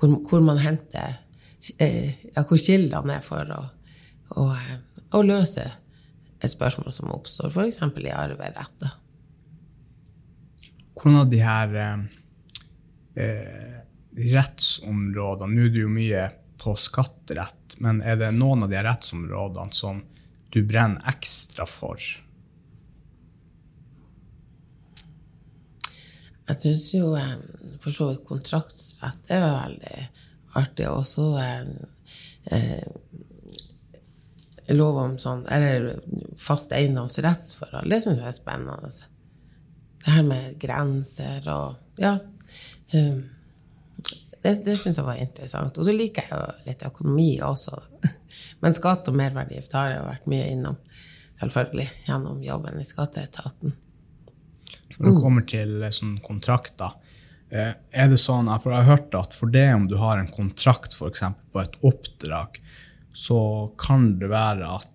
[0.00, 1.21] Hvor, hvor man henter
[1.70, 3.60] ja, hvor kildene er for å,
[4.36, 4.78] å, eh,
[5.14, 5.68] å, løse
[6.42, 7.82] et spørsmål som oppstår, f.eks.
[8.02, 8.88] i arverett.
[10.96, 12.02] Hvordan har de her eh,
[13.22, 13.78] eh,
[14.32, 16.26] rettsområdene Nå er det jo mye
[16.62, 20.02] på skatterett, men er det noen av de rettsområdene som
[20.52, 22.02] du brenner ekstra for?
[26.50, 27.38] Jeg syns jo eh,
[27.80, 29.96] for så vidt kontraktsrett er veldig
[30.58, 30.88] artig.
[30.90, 32.82] Og så eh,
[34.72, 36.00] lov om sånn Eller
[36.40, 37.90] fast eiendomsrettsforhold.
[37.90, 38.90] Det syns jeg er spennende.
[40.02, 42.18] Det her med grenser og Ja.
[42.92, 43.22] Eh,
[44.42, 45.78] det det syns jeg var interessant.
[45.78, 47.78] Og så liker jeg jo litt økonomi også.
[48.62, 50.76] Men skatt og merverdiavgift har jeg vært mye innom,
[51.38, 53.76] selvfølgelig, gjennom jobben i skatteetaten.
[54.98, 57.01] Når det kommer til eh, sånn kontrakter, eh,
[57.52, 60.96] er det sånn, for Jeg har hørt at for det om du har en kontrakt
[60.96, 62.62] for eksempel, på et oppdrag,
[63.12, 63.38] så
[63.80, 64.88] kan det være at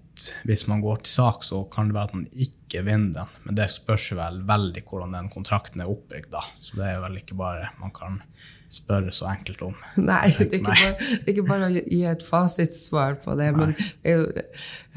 [0.50, 3.34] hvis man går til sak, så kan det være at man ikke vinner den.
[3.46, 6.32] Men det spørs vel veldig hvordan den kontrakten er oppbygd.
[6.34, 6.43] da.
[6.60, 8.22] Så det er vel ikke bare man kan
[8.70, 9.76] spørre så enkelt om.
[10.10, 13.52] Nei, det er ikke bare, det er ikke bare å gi et fasitsvar på det.
[13.56, 13.70] Nei.
[13.70, 14.24] Men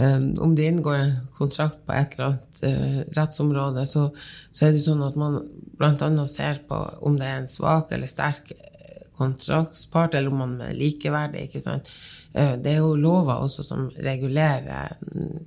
[0.01, 4.09] um, om det inngår en kontrakt på et eller annet uh, rettsområde, så,
[4.51, 5.42] så, er det sånn at man
[5.80, 6.26] bl.a.
[6.28, 10.76] ser på om det er en svak eller sterk eh, kontraktspart, eller om man er
[10.76, 11.48] likeverdig.
[11.48, 11.88] ikke sant?
[12.34, 15.40] Uh, det er jo lover også som regulerer um,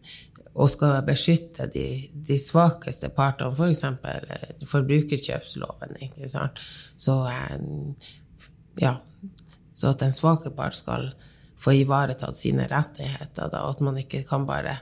[0.53, 3.85] og skal beskytte de, de svakeste partene, f.eks.
[4.61, 5.95] For forbrukerkjøpsloven.
[6.05, 6.61] ikke sant?
[6.95, 7.15] Så,
[8.81, 8.97] ja,
[9.73, 11.09] så at den svake part skal
[11.63, 14.77] få ivaretatt sine rettigheter, da, og at man ikke kan bare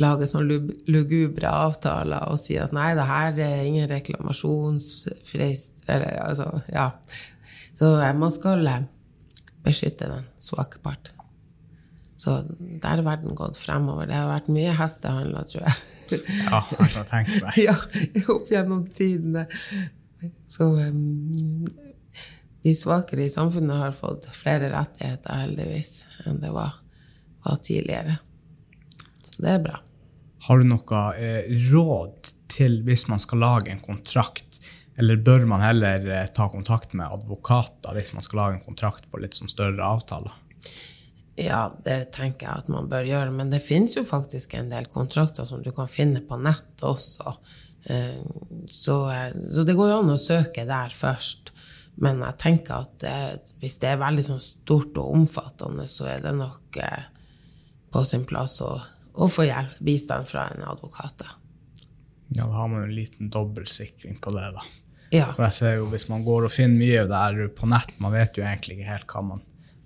[0.00, 0.58] lage sånne
[0.90, 6.90] lugubre avtaler og si at nei, det her er ingen reklamasjonsfrist eller altså, ja.
[7.74, 8.68] Så man skal
[9.64, 11.12] beskytte den svake part.
[12.24, 14.06] Så der har verden gått fremover.
[14.08, 16.20] Det har vært mye hestehandler, tror jeg.
[16.46, 17.58] ja, jeg kan tenke meg.
[17.66, 17.74] ja,
[18.32, 19.46] opp gjennom tidene.
[20.48, 21.66] Så um,
[22.64, 26.78] de svakere i samfunnet har fått flere rettigheter, heldigvis, enn det var,
[27.44, 28.16] var tidligere.
[29.38, 29.80] Det er bra.
[30.44, 34.60] Har du noe eh, råd til hvis man skal lage en kontrakt,
[35.00, 39.08] eller bør man heller eh, ta kontakt med advokater hvis man skal lage en kontrakt
[39.10, 40.34] på litt sånn større avtaler?
[41.40, 43.32] Ja, det tenker jeg at man bør gjøre.
[43.34, 47.34] Men det finnes jo faktisk en del kontrakter som du kan finne på nett også.
[47.90, 48.20] Eh,
[48.70, 51.50] så, eh, så det går jo an å søke der først.
[52.04, 53.18] Men jeg tenker at det,
[53.62, 56.78] hvis det er veldig sånn stort og omfattende, så er det nok
[57.94, 58.72] på sin plass å,
[59.14, 61.22] å få hjelp, bistand fra en advokat.
[62.34, 64.64] Ja, da har man en liten dobbeltsikring på det, da.
[65.14, 65.28] Ja.
[65.30, 68.38] For jeg ser jo, Hvis man går og finner mye der på nett, man vet
[68.38, 69.44] jo egentlig ikke helt hva man,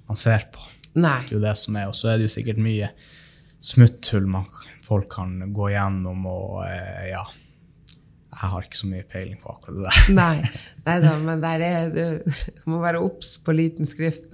[0.08, 0.62] man ser på.
[0.96, 1.18] Nei.
[1.26, 1.90] Det er jo det som er.
[1.90, 2.92] Og så er det jo sikkert mye
[3.64, 4.46] smutthull man,
[4.86, 7.24] folk kan gå gjennom, og eh, ja
[8.28, 10.12] Jeg har ikke så mye peiling på akkurat det der.
[10.14, 10.50] Nei,
[10.86, 12.30] Nei da, men der er du
[12.70, 14.30] må være obs på liten skrift.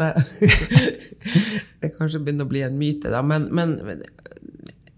[1.81, 3.23] det kanskje begynner å bli en myte, da.
[3.25, 3.79] Men, men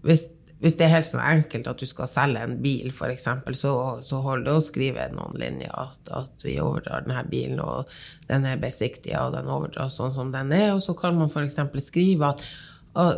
[0.07, 3.27] hvis hvis det er helt sånn enkelt at du skal selge en bil, f.eks.,
[3.59, 7.91] så, så holder det å skrive noen linjer at, at vi overdrar denne bilen, og
[8.29, 10.71] den er besiktiga, og den overdras sånn som den er.
[10.73, 11.61] Og så kan man f.eks.
[11.85, 12.45] skrive at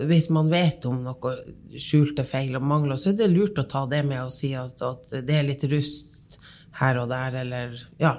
[0.10, 1.36] hvis man vet om noe
[1.80, 4.84] skjulte feil og mangler, så er det lurt å ta det med og si at,
[4.84, 6.36] at det er litt rust
[6.82, 8.17] her og der, eller ja,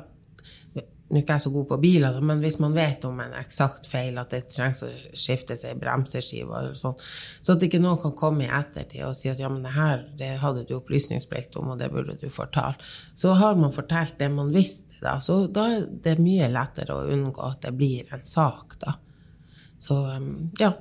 [1.11, 3.88] nå er ikke jeg så god på biler, men hvis man vet om en eksakt
[3.90, 6.94] feil, at det trengs å skiftes ei bremseskive, eller sånn,
[7.42, 10.05] så at ikke noen kan komme i ettertid og si at ja, men det her
[10.20, 12.85] det hadde du opplysningsplikt om, og det burde du fortalt,
[13.18, 15.16] så har man fortalt det man visste, da.
[15.18, 18.94] Så da er det mye lettere å unngå at det blir en sak, da.
[19.83, 20.77] Så um, ja.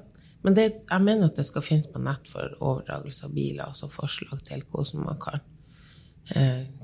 [0.46, 3.90] Men det, jeg mener at det skal finnes på nett for overdragelse av biler, altså
[3.92, 5.42] forslag til hvordan man kan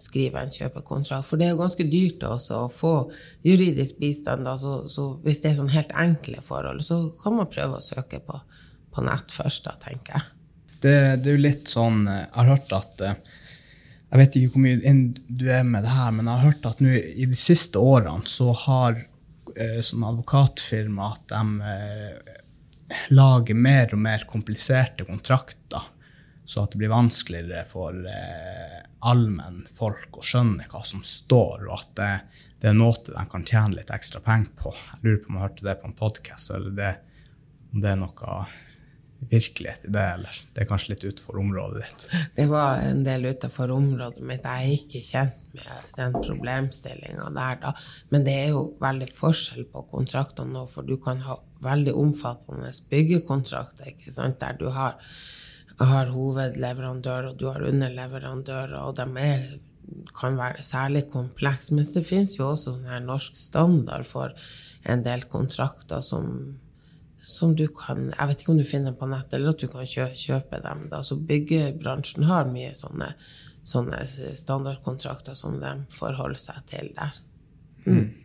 [0.02, 1.28] skrive en kjøpekontrakt.
[1.28, 2.94] For det er jo ganske dyrt også å få
[3.46, 4.48] juridisk bistand.
[4.62, 8.22] Så, så, hvis det er sånn helt enkle forhold, så kan man prøve å søke
[8.26, 8.40] på,
[8.94, 10.32] på nett først, da, tenker jeg.
[10.76, 13.14] Det, det, er jo litt sånn eh, Jeg har hørt at eh,
[14.12, 16.68] Jeg vet ikke hvor mye inn du er med det her, men jeg har hørt
[16.70, 19.00] at nå i de siste årene så har
[19.88, 25.86] som advokatfirma at de lager mer og mer kompliserte kontrakter
[26.46, 31.96] så at det blir vanskeligere for eh, allmennfolk å skjønne hva som står, og at
[32.00, 32.12] det,
[32.60, 34.76] det, er en måte de kan tjene litt ekstra penger på.
[34.76, 36.94] Jeg lurer på om jeg hørte det på en podkast, eller det,
[37.74, 38.38] om det er noe
[39.30, 42.06] virkelighet i det, eller det er kanskje litt utenfor området ditt?
[42.36, 44.46] Det var en del utenfor området mitt.
[44.46, 47.74] Jeg er ikke kjent med den problemstillinga der, da.
[48.14, 52.70] Men det er jo veldig forskjell på kontraktene nå, for du kan ha veldig omfattende
[52.92, 55.00] byggekontrakter, ikke sant, der du har
[55.80, 59.48] har hovedleverandør, og du har underleverandører, og de er,
[60.16, 61.76] kan være særlig komplekse.
[61.76, 64.36] Men det finnes jo også sånn her norsk standard for
[64.86, 66.58] en del kontrakter som,
[67.20, 69.68] som du kan Jeg vet ikke om du finner dem på nett, eller at du
[69.68, 70.88] kan kjø, kjøpe dem.
[70.92, 71.02] Da.
[71.04, 73.14] Så byggebransjen har mye sånne,
[73.68, 74.04] sånne
[74.40, 77.20] standardkontrakter som de forholder seg til der.
[77.86, 78.25] Mm.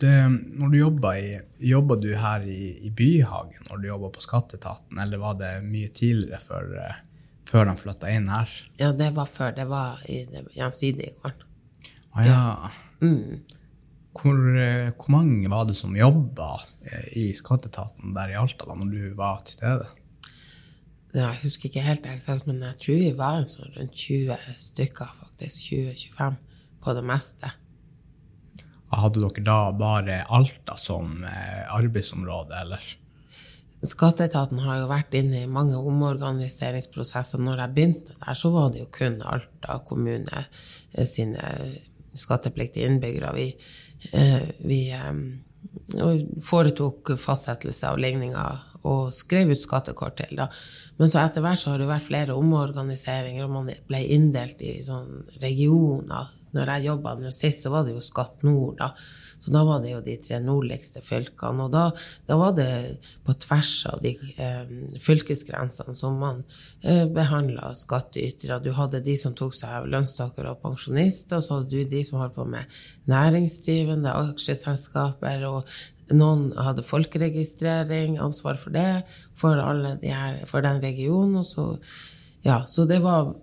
[0.00, 0.14] Det,
[0.60, 1.34] når du jobba, i,
[1.70, 5.90] jobba du her i, i Byhagen når du jobba på Skatteetaten, eller var det mye
[5.94, 6.98] tidligere før, eh,
[7.48, 8.56] før de flytta inn her?
[8.80, 9.54] Ja, det var før.
[9.56, 11.46] Det var i Gjensidiggården.
[12.14, 12.70] Ah, ja.
[13.02, 13.44] Mm.
[14.18, 16.56] Hvor, eh, hvor, mange var det som jobba
[16.88, 19.86] eh, i Skatteetaten der i Alta da når du var til stede?
[21.14, 24.58] Ja, jeg husker ikke helt eksakt, men jeg tror vi var en sånn rundt 20
[24.60, 25.70] stykker, faktisk.
[25.70, 26.36] 20-25
[26.84, 27.52] på det meste.
[28.88, 32.84] Hadde dere da bare Alta som eh, arbeidsområde, eller?
[33.84, 37.42] Skatteetaten har jo vært inne i mange omorganiseringsprosesser.
[37.44, 41.52] Når jeg begynte der, så var det jo kun Alta kommune eh, sine
[42.16, 43.34] skattepliktige innbyggere.
[43.36, 43.50] Vi,
[44.16, 44.80] eh, vi
[46.48, 50.32] foretok fastsettelse av ligninger og skrev ut skattekort til.
[50.38, 50.48] Da.
[50.98, 54.78] Men så etter hvert så har det vært flere omorganiseringer, og man ble inndelt i
[54.86, 58.92] sånn regioner når jeg jobba nå sist, så var det jo Skatt nord, da.
[59.38, 61.68] Så da var det jo de tre nordligste fylkene.
[61.68, 61.84] Og da,
[62.26, 62.70] da var det
[63.26, 64.72] på tvers av de eh,
[65.04, 66.42] fylkesgrensene som man
[66.82, 68.58] eh, behandla skattytere.
[68.64, 72.02] Du hadde de som tok seg av lønnstakere og pensjonister, og så hadde du de
[72.06, 72.80] som holdt på med
[73.10, 75.78] næringsdrivende, aksjeselskaper, og
[76.18, 79.04] noen hadde folkeregistrering, ansvar for det,
[79.38, 79.60] for,
[80.02, 81.38] de her, for den regionen.
[81.40, 81.70] og så
[82.42, 83.34] ja, så var,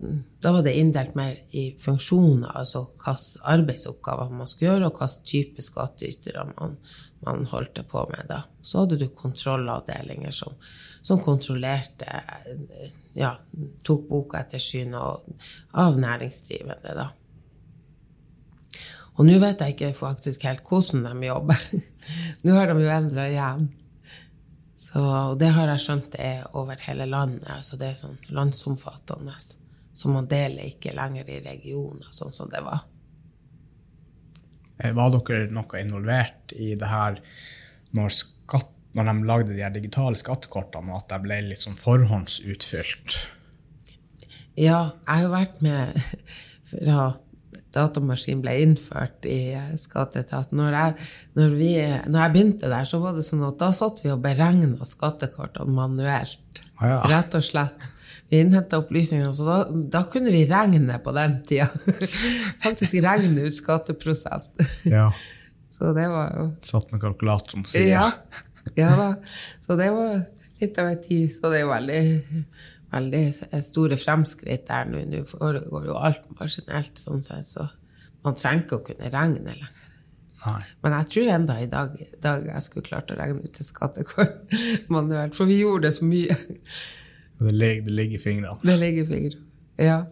[0.41, 5.25] da var det inndelt mer i funksjoner, altså hvilke arbeidsoppgaver man skulle gjøre, og hvilken
[5.27, 6.77] type skattytere man,
[7.25, 8.29] man, holdt på med.
[8.29, 8.41] da.
[8.61, 10.55] Så hadde du kontrollavdelinger som,
[11.03, 12.21] som kontrollerte
[13.13, 13.35] ja,
[13.83, 17.11] tok bokettersyn av næringsdrivende, da.
[19.15, 21.59] Og nå vet jeg ikke faktisk helt hvordan de jobber.
[22.43, 23.69] nå har de jo endra igjen.
[24.85, 25.01] Så,
[25.39, 27.47] det har jeg skjønt er over hele landet.
[27.49, 29.33] altså Det er sånn landsomfattende.
[29.95, 32.83] Så man deler ikke lenger i regioner, sånn som det var.
[34.77, 37.17] Eh, var dere noe involvert i det her
[37.97, 41.79] når, skatt, når de lagde de her digitale skattekortene, og at de ble litt sånn
[41.79, 43.17] forhåndsutfylt?
[44.55, 45.97] Ja, jeg har vært med
[46.75, 46.99] fra
[47.75, 50.57] datamaskin ble innført i skatteetaten.
[50.59, 50.77] Når,
[51.37, 51.55] når,
[52.07, 55.75] når, jeg begynte der, så var det sånn at da satt vi og beregna skattekortene
[55.75, 56.63] manuelt.
[56.81, 56.99] Ja.
[57.11, 57.91] Rett og slett.
[58.31, 59.57] Vi innhenta opplysninger, så da,
[59.93, 61.67] da, kunne vi regne på den tida.
[62.65, 64.65] Faktisk regne ut skatteprosent.
[64.87, 65.11] Ja.
[65.75, 67.89] Så det var jo Satt med kalkulatoren på sida.
[67.89, 68.05] Ja.
[68.79, 69.07] ja da.
[69.65, 70.21] Så det var
[70.61, 71.33] litt av ei tid.
[71.35, 72.03] Så det er jo veldig
[72.95, 73.23] veldig
[73.65, 75.03] store fremskritt der nå.
[75.11, 77.69] Nå foregår jo alt maskinelt, sånn sett, så
[78.25, 79.71] man trenger ikke å kunne regne lenger.
[80.45, 80.59] Nei.
[80.85, 84.55] Men jeg tror enda i dag, dag jeg skulle klart å regne ut et skattekort
[84.93, 86.37] manuelt, for vi gjorde det så mye.
[87.35, 88.59] Det ligger, det ligger i fingrene.
[88.63, 89.47] Det ligger i fingrene,
[89.81, 90.03] ja.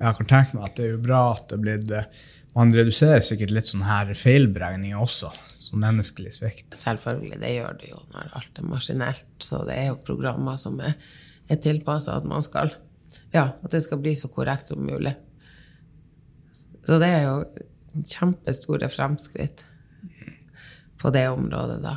[0.00, 2.20] Jeg kan tenke meg at det er jo bra at det er blitt eh,
[2.56, 5.28] Man reduserer sikkert litt sånn her feilberegninger også,
[5.60, 6.72] som menneskelig svikt.
[6.74, 9.28] Selvfølgelig, det gjør det jo når alt er maskinelt.
[9.44, 10.96] Så det er jo programmer som er
[11.50, 12.74] er tilpassa at man skal
[13.34, 15.12] Ja, at det skal bli så korrekt som mulig.
[16.86, 19.64] Så det er jo kjempestore fremskritt
[21.00, 21.96] på det området, da.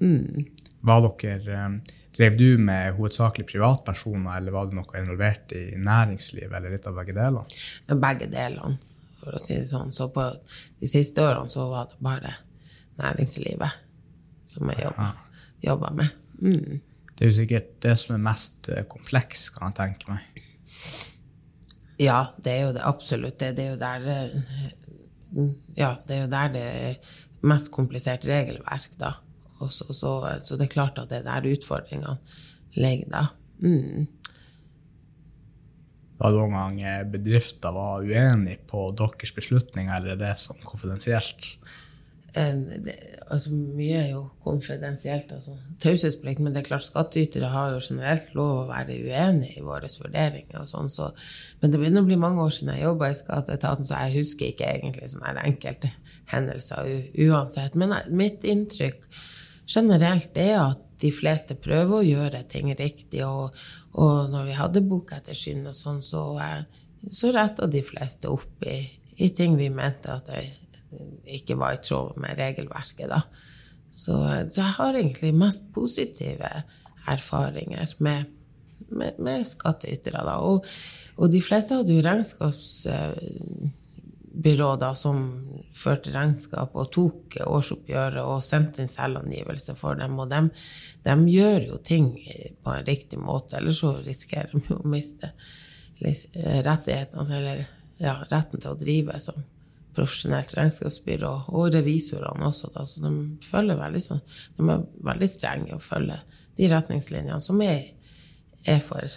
[0.00, 0.46] Mm.
[0.84, 1.76] Var dere eh,
[2.14, 6.94] Drev du med hovedsakelig privatpersoner, eller var du noe involvert i næringsliv, eller litt av
[7.00, 7.56] begge deler?
[7.90, 8.76] Begge delene,
[9.18, 9.90] for å si det sånn.
[9.90, 10.28] Så på
[10.78, 12.36] de siste årene så var det bare
[13.02, 13.80] næringslivet
[14.46, 14.92] som jeg
[15.66, 16.14] jobba med.
[16.38, 16.78] Mm.
[17.14, 20.40] Det er jo sikkert det som er mest eh, kompleks, kan jeg tenke meg.
[22.02, 23.38] Ja, det er jo det absolutt.
[23.38, 24.40] Det, det er jo der eh,
[25.78, 27.14] Ja, det er jo der det er
[27.46, 29.14] mest komplisert regelverk, da.
[29.70, 30.10] Så, så,
[30.44, 32.18] så, det er klart at det er der utfordringene
[32.74, 33.24] ligger, da.
[33.62, 34.08] Mm.
[36.18, 40.62] Var det noen gang eh, bedrifter var uenige på deres beslutninger, eller er det sånn
[40.66, 41.54] konfidensielt?
[42.34, 42.94] Det,
[43.30, 48.32] altså Mye er jo konfidensielt, altså taushetsplikt, men det er klart skattytere har jo generelt
[48.34, 50.64] lov å være uenige i våre vurderinger.
[50.64, 51.12] og sånn, så,
[51.60, 54.50] Men det begynner å bli mange år siden jeg jobba i skatteetaten, så jeg husker
[54.50, 55.92] ikke egentlig sånne enkelte
[56.32, 56.90] hendelser
[57.28, 57.78] uansett.
[57.78, 59.06] Men mitt inntrykk
[59.70, 63.54] generelt er at de fleste prøver å gjøre ting riktig, og,
[63.94, 66.26] og når vi hadde bokettersyn og sånn, så,
[67.10, 68.80] så retta de fleste opp i,
[69.22, 70.63] i ting vi mente at det
[71.24, 73.08] ikke var i tråd med regelverket.
[73.10, 73.20] Da.
[73.94, 74.14] Så,
[74.50, 76.50] så, jeg har egentlig mest positive
[77.10, 78.24] erfaringer med,
[78.88, 80.24] med, med skattytere.
[80.26, 80.34] Da.
[80.42, 80.66] Og,
[81.16, 85.16] og, de fleste hadde jo regnskapsbyrå da, som
[85.76, 90.18] førte regnskap og tok årsoppgjøret og sendte inn selvangivelse for dem.
[90.18, 90.40] Og de,
[91.06, 92.06] de, gjør jo ting
[92.64, 95.28] på en riktig måte, ellers så risikerer de jo å miste
[96.02, 97.58] rettighetene, eller
[98.02, 99.44] ja, retten til å drive som
[99.94, 103.12] profesjonelt regnskapsbyrå, og revisorene også, da, så de
[103.78, 104.24] veldig sånn
[104.56, 106.24] De er veldig strenge og følger
[106.58, 107.92] de retningslinjene som er,
[108.66, 109.16] er for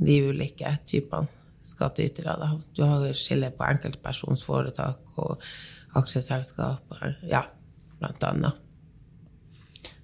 [0.00, 1.28] de ulike typene
[1.70, 2.36] skattytere.
[2.40, 2.50] Da.
[2.76, 5.44] Du har skille på enkeltpersonsforetak og
[5.98, 6.94] aksjeselskap,
[7.28, 7.44] ja,
[8.00, 8.66] blant annet.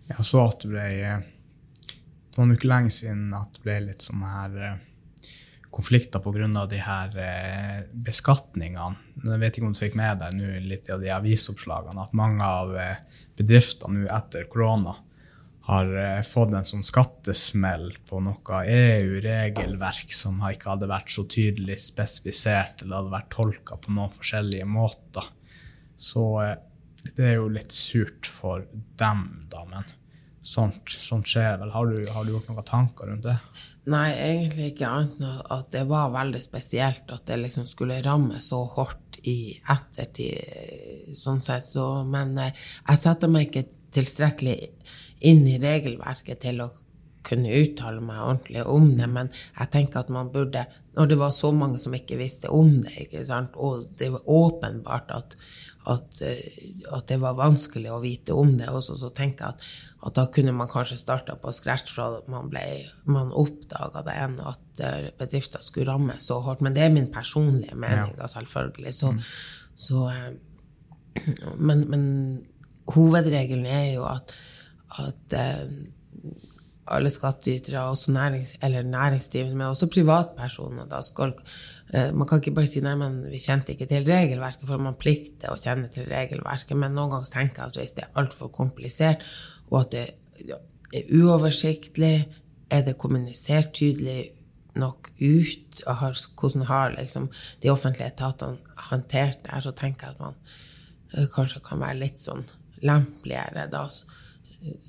[0.06, 0.84] Jeg så at det ble
[2.36, 4.82] Det var ikke lenge siden at det ble litt sånn her eh,
[5.76, 6.66] konflikter pga.
[6.66, 8.96] de her eh, beskatningene.
[9.24, 12.44] Jeg vet ikke om du fikk med deg nå litt av de avisoppslagene, at mange
[12.44, 13.02] av eh,
[13.36, 14.96] bedriftene nå etter korona
[15.66, 21.80] har eh, fått en sånn skattesmell på noe EU-regelverk som ikke hadde vært så tydelig
[21.84, 25.28] spesifisert eller hadde vært tolka på noen forskjellige måter.
[25.96, 26.24] Så
[27.16, 28.64] det er jo litt surt for
[29.00, 29.64] dem, da.
[29.68, 29.84] Men
[30.46, 31.72] sånt, sånt skjer vel.
[31.74, 33.36] Har du, har du gjort noen tanker rundt det?
[33.86, 38.40] Nei, egentlig ikke annet enn at det var veldig spesielt at det liksom skulle ramme
[38.42, 41.68] så hardt i ettertid, sånn sett.
[41.70, 44.56] Så, men eh, jeg setter meg ikke tilstrekkelig
[45.30, 46.72] inn i regelverket til å
[47.26, 50.66] kunne uttale meg ordentlig om det, men jeg tenker at man burde
[50.96, 53.56] Når det var så mange som ikke visste om det, ikke sant?
[53.56, 55.34] og det var åpenbart at,
[55.86, 56.40] at, eh,
[56.92, 59.66] at det var vanskelig å vite om det også, så tenker jeg at,
[60.08, 62.64] at da kunne man kanskje starta på scratch fra man, ble,
[63.10, 66.64] man oppdaga det, enn at eh, bedrifter skulle ramme så hardt.
[66.66, 68.94] Men det er min personlige mening, da, selvfølgelig.
[68.98, 69.22] Så, mm.
[69.86, 70.28] så eh,
[71.56, 72.10] men, men,
[72.86, 74.30] hovedregelen er jo at,
[75.02, 75.34] at
[76.86, 81.34] alle skattytere, også nærings, eller næringsdrivende, men også privatpersoner, da skal
[81.92, 85.52] Man kan ikke bare si nei, men vi kjente ikke til regelverket, for man plikter
[85.52, 86.74] å kjenne til regelverket.
[86.74, 89.22] Men noen ganger tenker jeg at hvis det er altfor komplisert,
[89.70, 90.02] og at det
[90.96, 92.26] er uoversiktlig,
[92.74, 94.32] er det kommunisert tydelig
[94.76, 97.28] nok ut, har, hvordan har liksom
[97.62, 100.38] de offentlige etatene håndtert det så tenker jeg at man
[101.14, 102.44] eh, kanskje kan være litt sånn
[102.84, 103.86] lempeligere da.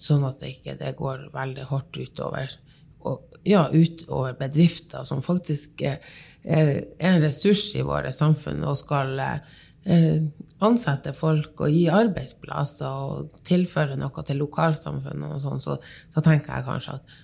[0.02, 2.58] Sånn at det ikke det går veldig hardt utover
[3.06, 6.02] og, ja, utover bedrifter som faktisk er,
[6.48, 10.28] en ressurs i våre samfunn og skal eh,
[10.64, 15.78] ansette folk og gi arbeidsplasser og tilføre noe til lokalsamfunnet og sånn, så,
[16.14, 17.18] så, tenker jeg kanskje at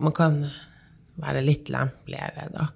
[0.00, 0.40] man kan
[1.20, 2.70] være litt lempeligere, da.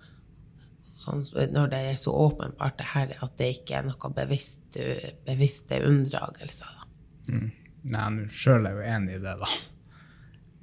[0.98, 4.84] Sånn, når det er så åpenbart det her, at det ikke er noe bevisste,
[5.26, 6.78] bevisste unndragelser.
[6.78, 6.86] Da.
[7.32, 7.50] Mm.
[7.94, 9.50] Nei, sjøl er jeg jo enig i det, da.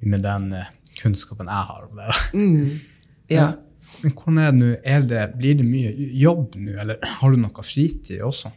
[0.06, 0.68] Med den uh,
[0.98, 2.18] kunnskapen jeg har om det.
[2.34, 2.68] Mm.
[3.26, 3.56] Ja.
[4.04, 4.66] Men hvordan er det nå?
[4.86, 8.52] Er det, blir det mye jobb nå, eller har du noe fritid også?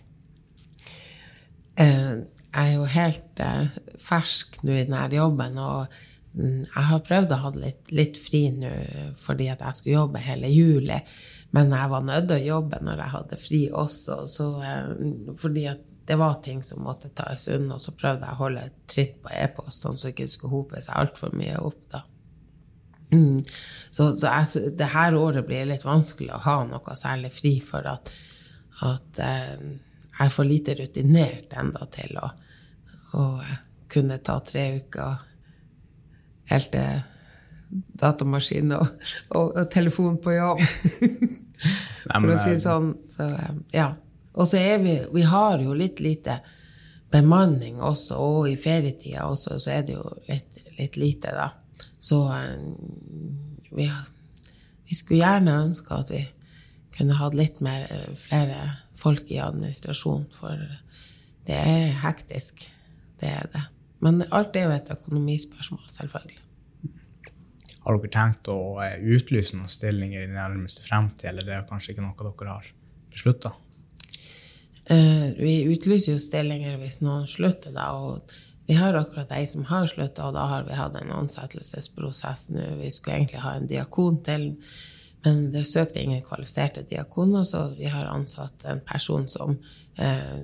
[1.80, 5.98] Uh, jeg er jo helt uh, fersk nå i denne jobben, og
[6.38, 8.76] mm, jeg har prøvd å ha litt, litt fri nå
[9.18, 11.02] fordi at jeg skulle jobbe hele juli.
[11.58, 14.52] Men jeg var nødt til å jobbe når jeg hadde fri også, så,
[15.42, 18.70] fordi at det var ting som måtte tas unna, og så prøvde jeg å holde
[18.90, 21.84] tritt på e-postene så ikke det skulle hope seg altfor mye opp.
[21.94, 22.02] da.
[23.14, 23.43] Mm.
[23.89, 27.88] Så, så jeg, det her året blir litt vanskelig å ha noe særlig fri, for
[27.89, 28.12] at,
[28.86, 29.55] at eh,
[30.20, 32.30] jeg er for lite rutinert enda til å,
[33.18, 33.26] å
[33.89, 35.26] kunne ta tre uker
[36.49, 37.01] helt til
[38.01, 38.88] datamaskin og,
[39.36, 40.62] og, og telefon på jobb.
[42.05, 42.93] for å si det sånn.
[43.12, 43.91] Så eh, ja.
[44.39, 46.39] Og så er vi Vi har jo litt lite
[47.12, 51.47] bemanning også, og i ferietida også, så er det jo litt, litt lite, da.
[52.00, 52.58] Så eh,
[53.72, 53.88] vi,
[54.88, 56.24] vi, skulle gjerne ønske at vi
[56.95, 58.60] kunne hatt litt mer, eh, flere
[59.00, 60.64] folk i administrasjon, for
[61.47, 62.66] det er hektisk.
[63.20, 63.66] Det er det.
[64.04, 66.43] Men alt er jo et økonomispørsmål, selvfølgelig.
[67.80, 71.68] Har dere tenkt å eh, utlyse noen stillinger i den nærmeste fremtid, eller det er
[71.68, 72.70] kanskje ikke noe dere har
[73.12, 73.56] beslutta?
[74.89, 77.91] Vi utlyser jo stillinger hvis noen slutter, da.
[77.93, 78.32] Og
[78.70, 82.67] vi har akkurat ei som har slutta, og da har vi hatt en ansettelsesprosess nå.
[82.78, 84.43] Vi skulle egentlig ha en diakon til,
[85.24, 89.55] men det søkte ingen kvalifiserte diakoner, så vi har ansatt en person som
[89.97, 90.36] eh,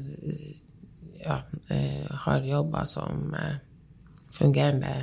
[1.21, 1.37] ja,
[1.69, 3.35] eh, har jobba som
[4.33, 4.95] fungerende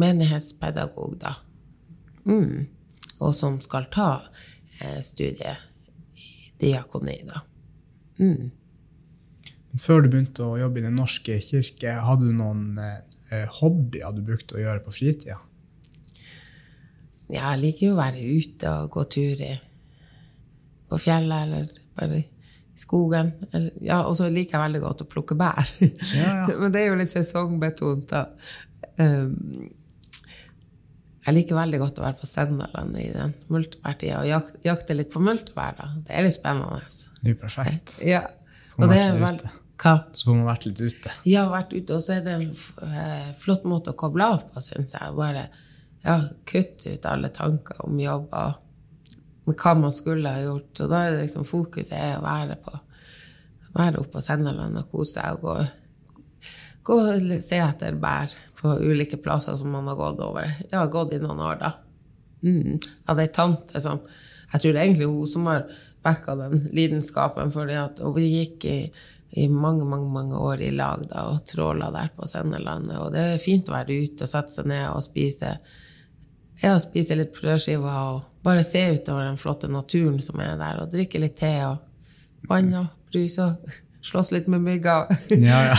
[0.00, 1.34] menighetspedagog, da.
[2.24, 2.64] Mm.
[3.20, 4.08] Og som skal ta
[5.04, 5.68] studiet
[6.16, 6.32] i
[6.64, 7.44] diakoni, da.
[8.24, 8.50] Mm.
[9.78, 14.24] Før du begynte å jobbe i Den norske kirke, hadde du noen eh, hobbyer du
[14.26, 15.38] brukte å gjøre på fritida?
[17.30, 19.52] Ja, jeg liker jo å være ute og gå tur i,
[20.90, 22.24] på fjellet eller bare i
[22.80, 23.30] skogen.
[23.52, 25.70] Eller, ja, og så liker jeg veldig godt å plukke bær.
[26.16, 26.56] Ja, ja.
[26.58, 28.24] Men det er jo litt sesongbetont, da.
[28.98, 29.70] Um,
[31.20, 35.12] jeg liker veldig godt å være på Sennaland i den multebærtida og jak jakte litt
[35.12, 35.76] på multebær.
[35.78, 35.88] da.
[36.08, 36.82] Det er litt spennende.
[37.20, 37.98] Det er jo perfekt.
[38.02, 38.24] Ja.
[38.80, 39.52] Og det er litt vel ute.
[39.80, 39.94] Hva?
[40.12, 41.12] Så får man vært litt ute.
[41.28, 42.48] Ja, vært ute, og så er det en
[42.86, 45.14] eh, flott måte å koble av på, syns jeg.
[45.16, 45.46] Bare
[46.04, 46.18] ja,
[46.48, 50.70] kutte ut alle tanker om jobb og hva man skulle ha gjort.
[50.76, 52.76] Så da er det liksom fokuset er å være på
[53.74, 56.48] være oppe på Sennaland og kose seg og gå,
[56.86, 60.48] gå og se etter bær på ulike plasser som man har gått over.
[60.66, 61.72] Jeg har gått i noen år, da.
[62.42, 62.80] Mm.
[62.80, 63.98] Jeg hadde ei tante som
[64.50, 65.66] Jeg tror det er egentlig hun som har
[66.02, 68.78] vekka den lidenskapen, fordi at og vi gikk i,
[69.30, 72.96] i mange, mange mange år i lag da, og tråla der på Sennelandet.
[72.98, 75.54] Og det er fint å være ute og sette seg ned og spise
[76.60, 80.90] ja, spise litt brødskiver og bare se utover den flotte naturen som er der, og
[80.92, 81.78] drikke litt te og
[82.48, 83.70] vann og brus og
[84.04, 85.08] slåss litt med mygger.
[85.36, 85.78] Ja, ja.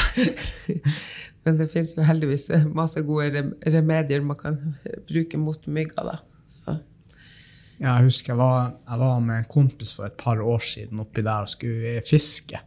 [1.44, 4.60] Men det fins jo heldigvis masse gode remedier man kan
[5.10, 6.20] bruke mot mygger, da.
[6.54, 6.76] Så.
[7.80, 11.02] Ja, jeg husker jeg var, jeg var med en kompis for et par år siden
[11.02, 12.62] oppi der og skulle fiske.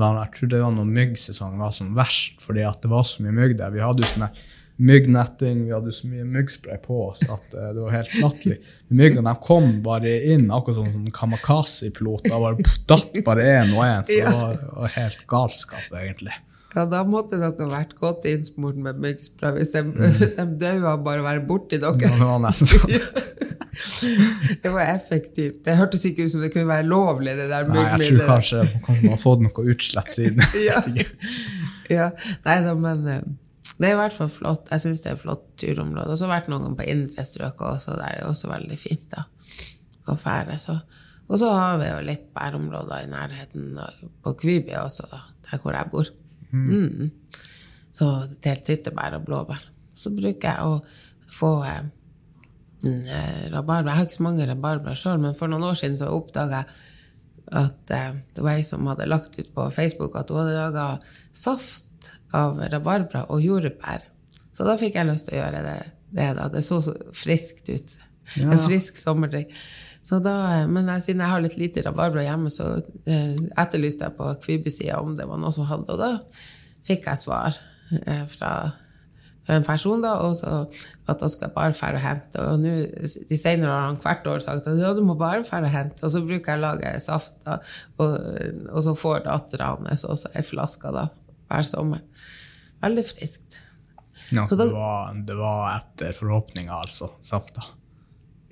[0.00, 3.36] Men jeg tror det var når myggsesongen var som verst, fordi det var så mye
[3.36, 3.72] mygg der.
[3.74, 4.28] Vi hadde jo sånn
[4.82, 8.56] myggnetting, vi hadde jo så mye myggspray på oss at eh, det var helt latterlig.
[9.02, 12.32] Myggene kom bare inn, akkurat som sånn kamikaze-piloter.
[12.32, 14.06] Bare datt bare én og én.
[14.08, 16.34] Det var, var helt galskap, egentlig.
[16.72, 19.82] Ja, da måtte dere vært godt innsmurt med myggspray hvis de,
[20.38, 22.16] de døde av bare å være borti Ja, dere.
[22.16, 22.96] det var nesten.
[24.62, 25.62] Det var effektivt.
[25.64, 28.64] Det hørtes ikke ut som det kunne være lovlig, det der Nei, jeg tror kanskje,
[28.84, 30.42] kanskje man har fått noe utslett siden.
[30.68, 30.82] ja.
[31.90, 32.08] ja.
[32.44, 33.22] Nei da, men eh,
[33.78, 34.68] det er i hvert fall flott.
[34.70, 36.12] Jeg syns det er et flott turområde.
[36.12, 39.06] Og så har vært noen ganger på indre strøk også, der er også veldig fint
[39.14, 39.24] da,
[40.12, 40.58] å fære.
[40.62, 40.76] Så.
[41.30, 43.72] Og så har vi jo litt bærområder i nærheten
[44.22, 46.12] på Kviby også, da, der hvor jeg bor.
[46.52, 47.10] Mm.
[47.92, 48.12] Så
[48.44, 49.66] til tyttebær og blåbær.
[49.96, 50.78] Så bruker jeg å
[51.32, 51.82] få eh,
[52.88, 53.90] eh, rabarber.
[53.90, 56.88] Jeg har ikke så mange rabarber sjøl, men for noen år siden så oppdaga jeg
[57.52, 60.86] at eh, det var ei som hadde lagt ut på Facebook at hun hadde laga
[61.36, 64.06] saft av rabarbra og jordbær.
[64.56, 65.76] Så da fikk jeg lyst til å gjøre det.
[66.12, 67.96] Det, det så så friskt ut.
[68.38, 68.52] Ja.
[68.52, 69.52] En frisk sommerdrikk.
[70.02, 70.34] Så da,
[70.66, 72.74] men jeg, siden jeg har litt lite rabarbra hjemme, så
[73.06, 76.16] eh, etterlyste jeg på Kvibu-sida om det var noen som hadde, og da
[76.86, 77.58] fikk jeg svar
[78.00, 78.50] eh, fra,
[79.46, 80.64] fra en person, da, og så
[81.06, 82.46] at da skulle jeg bare dra og hente.
[82.50, 82.72] Og nå,
[83.30, 86.02] de senere har han hvert år sagt at ja, du må bare dra og hente.
[86.02, 87.60] Og så bruker jeg å lage saft, da,
[88.02, 88.16] og,
[88.72, 91.06] og så får dattera hans også ei flaske da,
[91.46, 92.02] hver sommer.
[92.82, 93.60] Veldig friskt.
[94.32, 97.68] Ja, det, var, det var etter forhåpninga, altså, safta.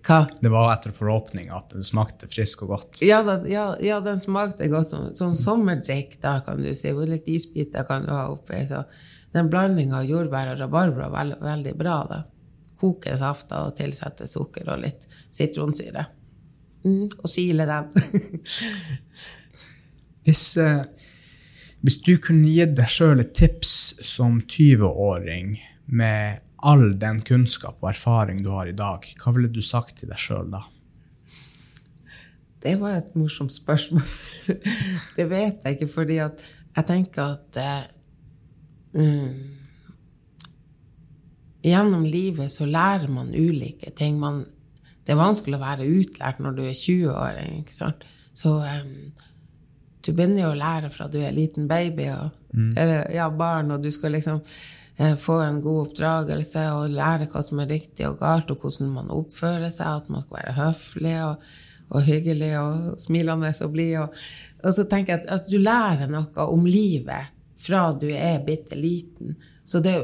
[0.07, 0.20] Hva?
[0.40, 3.01] Det var etter forhåpninga at den smakte frisk og godt.
[3.05, 6.92] Ja, da, ja, ja, den smakte godt som sånn sommerdrikk, da, kan du si.
[6.96, 8.62] Hvor litt isbiter kan du ha oppi.
[8.68, 8.84] Så
[9.34, 11.98] den blandinga av jordbær og rabarbra var veld, veldig bra.
[12.09, 12.22] da.
[12.80, 16.07] Koke safta og tilsette sukker og litt sitronsyre.
[16.86, 17.92] Mm, og sile den.
[20.24, 20.82] Hvis, eh,
[21.80, 23.72] hvis du kunne gitt deg sjøl et tips
[24.05, 25.55] som 20-åring
[25.96, 30.11] med all den kunnskap og erfaring du har i dag, hva ville du sagt til
[30.12, 30.64] deg sjøl da?
[32.61, 34.04] Det var et morsomt spørsmål.
[35.16, 36.44] det vet jeg ikke, fordi at
[36.76, 37.88] jeg tenker at
[38.92, 39.56] mm,
[41.61, 44.14] Gjennom livet så lærer man ulike ting.
[44.16, 44.46] Man,
[45.04, 48.06] det er vanskelig å være utlært når du er 20-åring, ikke sant?
[48.32, 48.94] Så um,
[50.00, 53.84] du begynner jo å lære fra du er liten baby og, eller ja, barn, og
[53.84, 54.40] du skal liksom
[55.20, 59.12] få en god oppdragelse og lære hva som er riktig og galt, og hvordan man
[59.14, 61.44] oppfører seg, at man skal være høflig og,
[61.90, 63.94] og hyggelig og smilende og blid.
[64.03, 64.18] Og,
[64.64, 68.76] og så tenker jeg at, at du lærer noe om livet fra du er bitte
[68.76, 69.36] liten.
[69.64, 69.96] Så det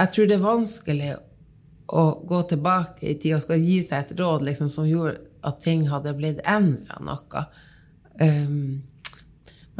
[0.00, 1.14] Jeg tror det er vanskelig
[1.90, 5.58] å gå tilbake i tid og skal gi seg et råd liksom, som gjorde at
[5.60, 7.42] ting hadde blitt endra noe.
[8.20, 8.82] Um,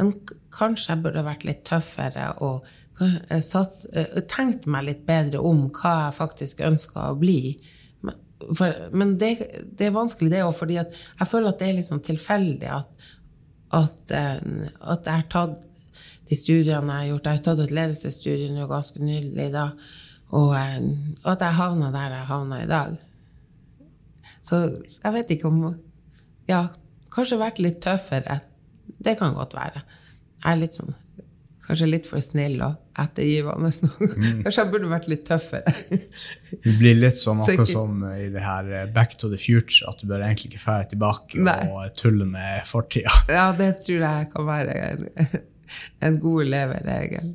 [0.01, 0.15] men
[0.49, 2.65] kanskje jeg burde vært litt tøffere og
[3.03, 7.53] eh, satt, eh, tenkt meg litt bedre om hva jeg faktisk ønska å bli.
[8.01, 8.17] Men,
[8.57, 9.35] for, men det,
[9.77, 13.05] det er vanskelig, det òg, fordi jeg føler at det er sånn tilfeldig at,
[13.77, 14.41] at, eh,
[14.81, 15.69] at jeg har tatt
[16.31, 17.29] de studiene jeg har gjort.
[17.29, 19.69] Jeg har tatt et ledelsesstudie nå ganske nylig, da,
[20.31, 23.01] og, og at jeg havna der jeg havna i dag.
[24.41, 25.65] Så jeg vet ikke om
[26.49, 26.71] Ja,
[27.13, 28.41] kanskje vært litt tøffere.
[29.01, 29.83] Det kan godt være.
[30.41, 30.93] Jeg er litt sånn
[31.71, 33.71] kanskje litt for snill og ettergivende.
[34.21, 34.41] Mm.
[34.43, 35.71] Kanskje jeg burde vært litt tøffere.
[36.63, 40.01] Du blir litt sånn akkurat som i det her eh, Back to the Future, at
[40.01, 41.55] du bør egentlig ikke fære tilbake Nei.
[41.71, 43.13] og tulle med fortida.
[43.31, 45.05] Ja, det tror jeg kan være en,
[46.07, 47.31] en god leveregel.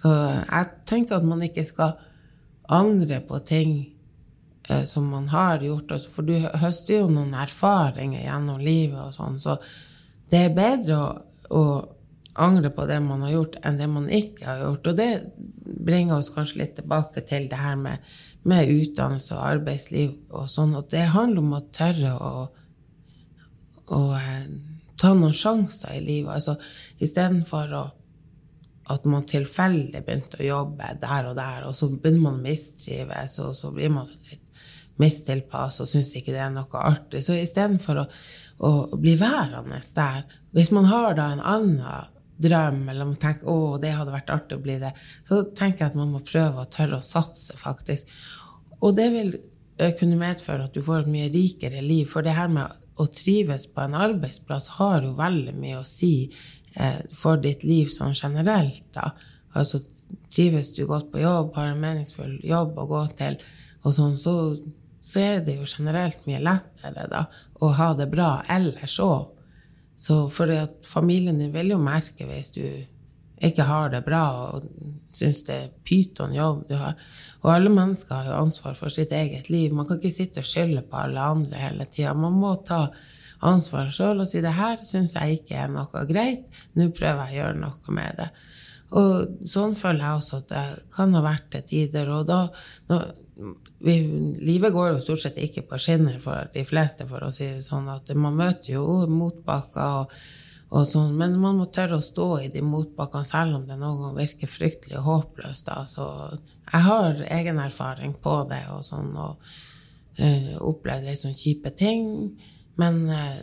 [0.00, 1.94] Så jeg tenker at man ikke skal
[2.70, 3.74] angre på ting
[4.68, 5.94] eh, som man har gjort.
[5.96, 9.60] Altså, for du høster jo noen erfaringer gjennom livet, og sånn, så
[10.30, 11.08] det er bedre å,
[11.50, 11.62] å
[12.40, 14.90] angre på det man har gjort, enn det man ikke har gjort.
[14.90, 15.10] Og det
[15.86, 18.10] bringer oss kanskje litt tilbake til det her med,
[18.48, 20.76] med utdannelse og arbeidsliv og sånn.
[20.78, 22.44] Og det handler om å tørre å,
[23.96, 24.44] å eh,
[25.00, 26.36] ta noen sjanser i livet.
[26.38, 26.56] Altså
[27.02, 27.74] istedenfor
[28.90, 33.38] at man tilfeldig begynte å jobbe der og der, og så begynner man å mistrives,
[33.42, 34.46] og så blir man litt
[35.00, 37.22] mistilpass og syns ikke det er noe artig.
[37.24, 38.06] Så istedenfor å,
[38.60, 43.78] å bli værende der, hvis man har da en annen drøm, eller man tenker 'å,
[43.80, 44.94] det hadde vært artig å bli det',
[45.24, 48.08] så tenker jeg at man må prøve å tørre å satse, faktisk.
[48.80, 49.34] Og det vil
[49.78, 52.06] eh, kunne medføre at du får et mye rikere liv.
[52.08, 56.30] For det her med å trives på en arbeidsplass har jo veldig mye å si
[56.76, 58.84] eh, for ditt liv sånn generelt.
[58.94, 59.12] da.
[59.54, 59.82] Altså
[60.32, 63.38] trives du godt på jobb, har en meningsfull jobb å gå til,
[63.84, 64.34] og sånn, så,
[65.02, 67.24] så er det jo generelt mye lettere da,
[67.60, 69.28] å ha det bra ellers òg.
[70.00, 72.64] Så for at familien din vil jo merke hvis du
[73.40, 74.66] ikke har det bra og
[75.16, 76.96] syns det er pyton jobb du har.
[77.40, 79.72] Og alle mennesker har jo ansvar for sitt eget liv.
[79.72, 82.12] Man kan ikke sitte og skylde på alle andre hele tida.
[82.16, 82.86] Man må ta
[83.48, 87.32] ansvar sjøl og si det her syns jeg ikke er noe greit, nå prøver jeg
[87.32, 88.28] å gjøre noe med det.
[89.00, 92.10] Og sånn føler jeg også at det kan ha vært til tider.
[92.10, 92.40] Og da
[92.90, 93.12] når,
[93.78, 93.94] vi,
[94.40, 97.64] livet går jo stort sett ikke på skinner for de fleste, for å si det
[97.64, 97.88] sånn.
[97.92, 100.14] at Man møter jo motbakker og,
[100.70, 104.04] og sånn, men man må tørre å stå i de motbakkene selv om det noen
[104.04, 105.08] ganger virker fryktelig og
[105.66, 105.82] Da.
[105.90, 106.06] Så
[106.70, 109.52] jeg har egen erfaring på det og sånn, og
[110.20, 112.36] uh, opplevd litt sånn kjipe ting.
[112.80, 113.42] Men uh,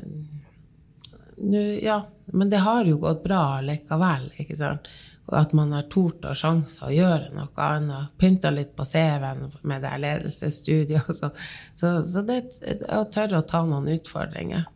[1.44, 2.02] nu, ja,
[2.34, 4.90] men det har jo gått bra likevel, ikke sant
[5.36, 8.14] at man har tort og sjanser å gjøre noe annet.
[8.20, 11.10] Pynta litt på CV-en med det ledelsesstudiet.
[11.18, 11.32] Så,
[11.76, 14.68] så, så det er å tørre å ta noen utfordringer.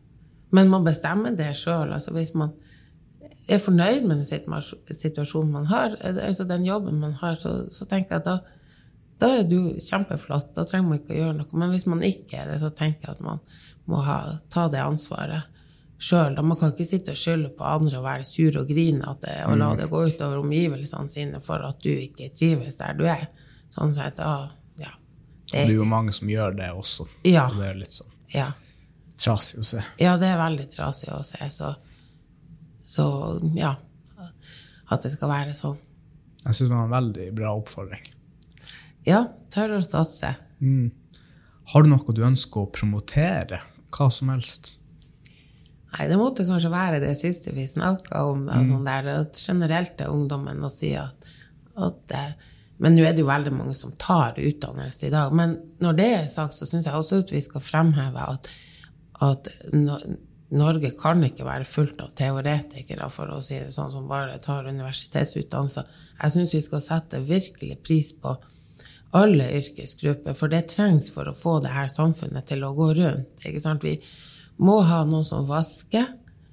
[0.52, 1.94] Men man bestemmer det sjøl.
[1.96, 2.52] Altså hvis man
[3.48, 8.18] er fornøyd med den situasjonen man har, altså den jobben man har, så, så tenker
[8.18, 8.36] jeg at da,
[9.24, 10.52] da er du kjempeflott.
[10.58, 11.62] Da trenger man ikke å gjøre noe.
[11.64, 13.40] Men hvis man ikke er det, så tenker jeg at man
[13.88, 14.20] må ha,
[14.52, 15.48] ta det ansvaret
[16.02, 16.38] sjøl.
[16.42, 19.70] Man kan ikke sitte og skylde på andre og være sur og grinete og la
[19.72, 19.82] mm.
[19.82, 23.28] det gå utover omgivelsene sine for at du ikke trives der du er.
[23.72, 24.50] Sånn sett, ah,
[24.82, 24.92] ja.
[25.52, 27.08] Det er, jo mange som gjør det også.
[27.28, 27.46] Ja.
[27.52, 28.50] Og det er litt sånn ja.
[29.22, 29.86] trasig å se.
[30.02, 31.40] Ja, det er veldig trasig å se.
[31.54, 31.72] Så,
[32.88, 33.06] så
[33.56, 33.76] ja.
[34.92, 35.78] At det skal være sånn.
[36.42, 38.10] Jeg syns det var en veldig bra oppfordring.
[39.08, 39.24] Ja.
[39.54, 40.34] Tørre å satse.
[40.64, 40.90] Mm.
[41.72, 43.62] Har du noe du ønsker å promotere?
[43.92, 44.74] Hva som helst?
[45.92, 48.46] Nei, det måtte kanskje være det siste vi snakka om.
[48.48, 48.70] Da, mm.
[48.70, 51.30] sånn der, at generelt til ungdommen å si at,
[51.76, 52.16] at
[52.82, 55.34] Men nå er det jo veldig mange som tar utdannelse i dag.
[55.38, 58.50] Men når det er sagt, så syns jeg også at vi skal fremheve at,
[59.22, 59.52] at
[60.52, 64.68] Norge kan ikke være fullt av teoretikere, for å si det sånn, som bare tar
[64.68, 65.84] universitetsutdannelse.
[66.24, 68.34] Jeg syns vi skal sette virkelig pris på
[69.16, 73.46] alle yrkesgrupper, for det trengs for å få det her samfunnet til å gå rundt.
[73.46, 73.84] ikke sant?
[73.84, 73.98] Vi,
[74.62, 76.10] må ha noen som vasker.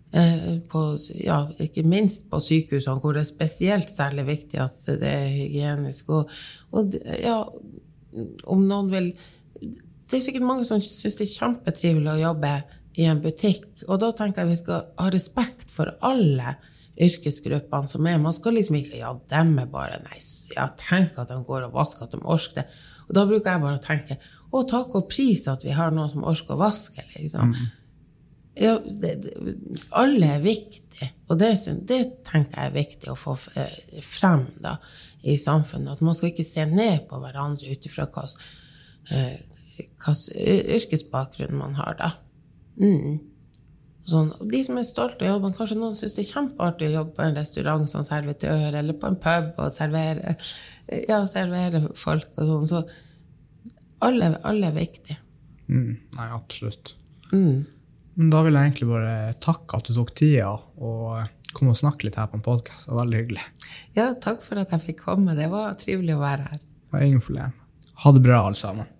[0.09, 0.82] Eh, på,
[1.20, 6.09] ja, ikke minst på sykehusene, hvor det er spesielt særlig viktig at det er hygienisk.
[6.16, 6.32] Og,
[6.72, 7.42] og ja,
[8.48, 9.11] om noen vil
[10.09, 12.52] Det er sikkert mange som syns det er kjempetrivelig å jobbe
[12.96, 13.66] i en butikk.
[13.84, 16.54] Og da tenker jeg vi skal ha respekt for alle
[16.98, 18.16] yrkesgruppene som er.
[18.22, 20.18] Man skal liksom ikke Ja, dem er bare Nei,
[20.54, 22.66] ja, tenk at de går og vasker, at de orker det.
[23.09, 26.09] Og da bruker jeg bare å tenke Å, takk og pris at vi har noen
[26.09, 27.52] som orker å vaske, liksom.
[27.52, 27.68] Mm.
[28.59, 29.56] Ja, det, det,
[29.94, 31.52] alle er viktige, og det,
[31.86, 34.76] det, tenker jeg er viktig å få eh, frem da,
[35.22, 35.94] i samfunnet.
[35.94, 38.36] At man skal ikke se ned på hverandre ut ifra hvilken
[39.14, 41.98] eh, yrkesbakgrunn man har.
[42.00, 42.12] da.
[42.82, 43.18] Mm.
[44.09, 44.30] Sånn.
[44.48, 47.24] de som er stolte av jobben, kanskje noen syns det er kjempeartig å jobbe på
[47.26, 50.32] en restaurant som servitør, eller på en pub og servere,
[50.88, 52.70] ja, servere folk og sånn.
[52.70, 52.80] Så
[54.06, 55.18] alle, alle er viktige.
[55.68, 55.98] Mm.
[56.16, 56.94] Nei, absolutt.
[57.34, 57.66] Mm.
[58.19, 60.49] Da vil jeg egentlig bare takke at du tok tida
[60.83, 62.89] og kom og snakke litt her på en podkast.
[62.89, 63.45] Det var veldig hyggelig.
[63.95, 65.37] Ja, takk for at jeg fikk komme.
[65.39, 66.59] Det var trivelig å være her.
[66.59, 67.55] Det var ingen problem.
[68.03, 68.91] Ha det bra, alle sammen.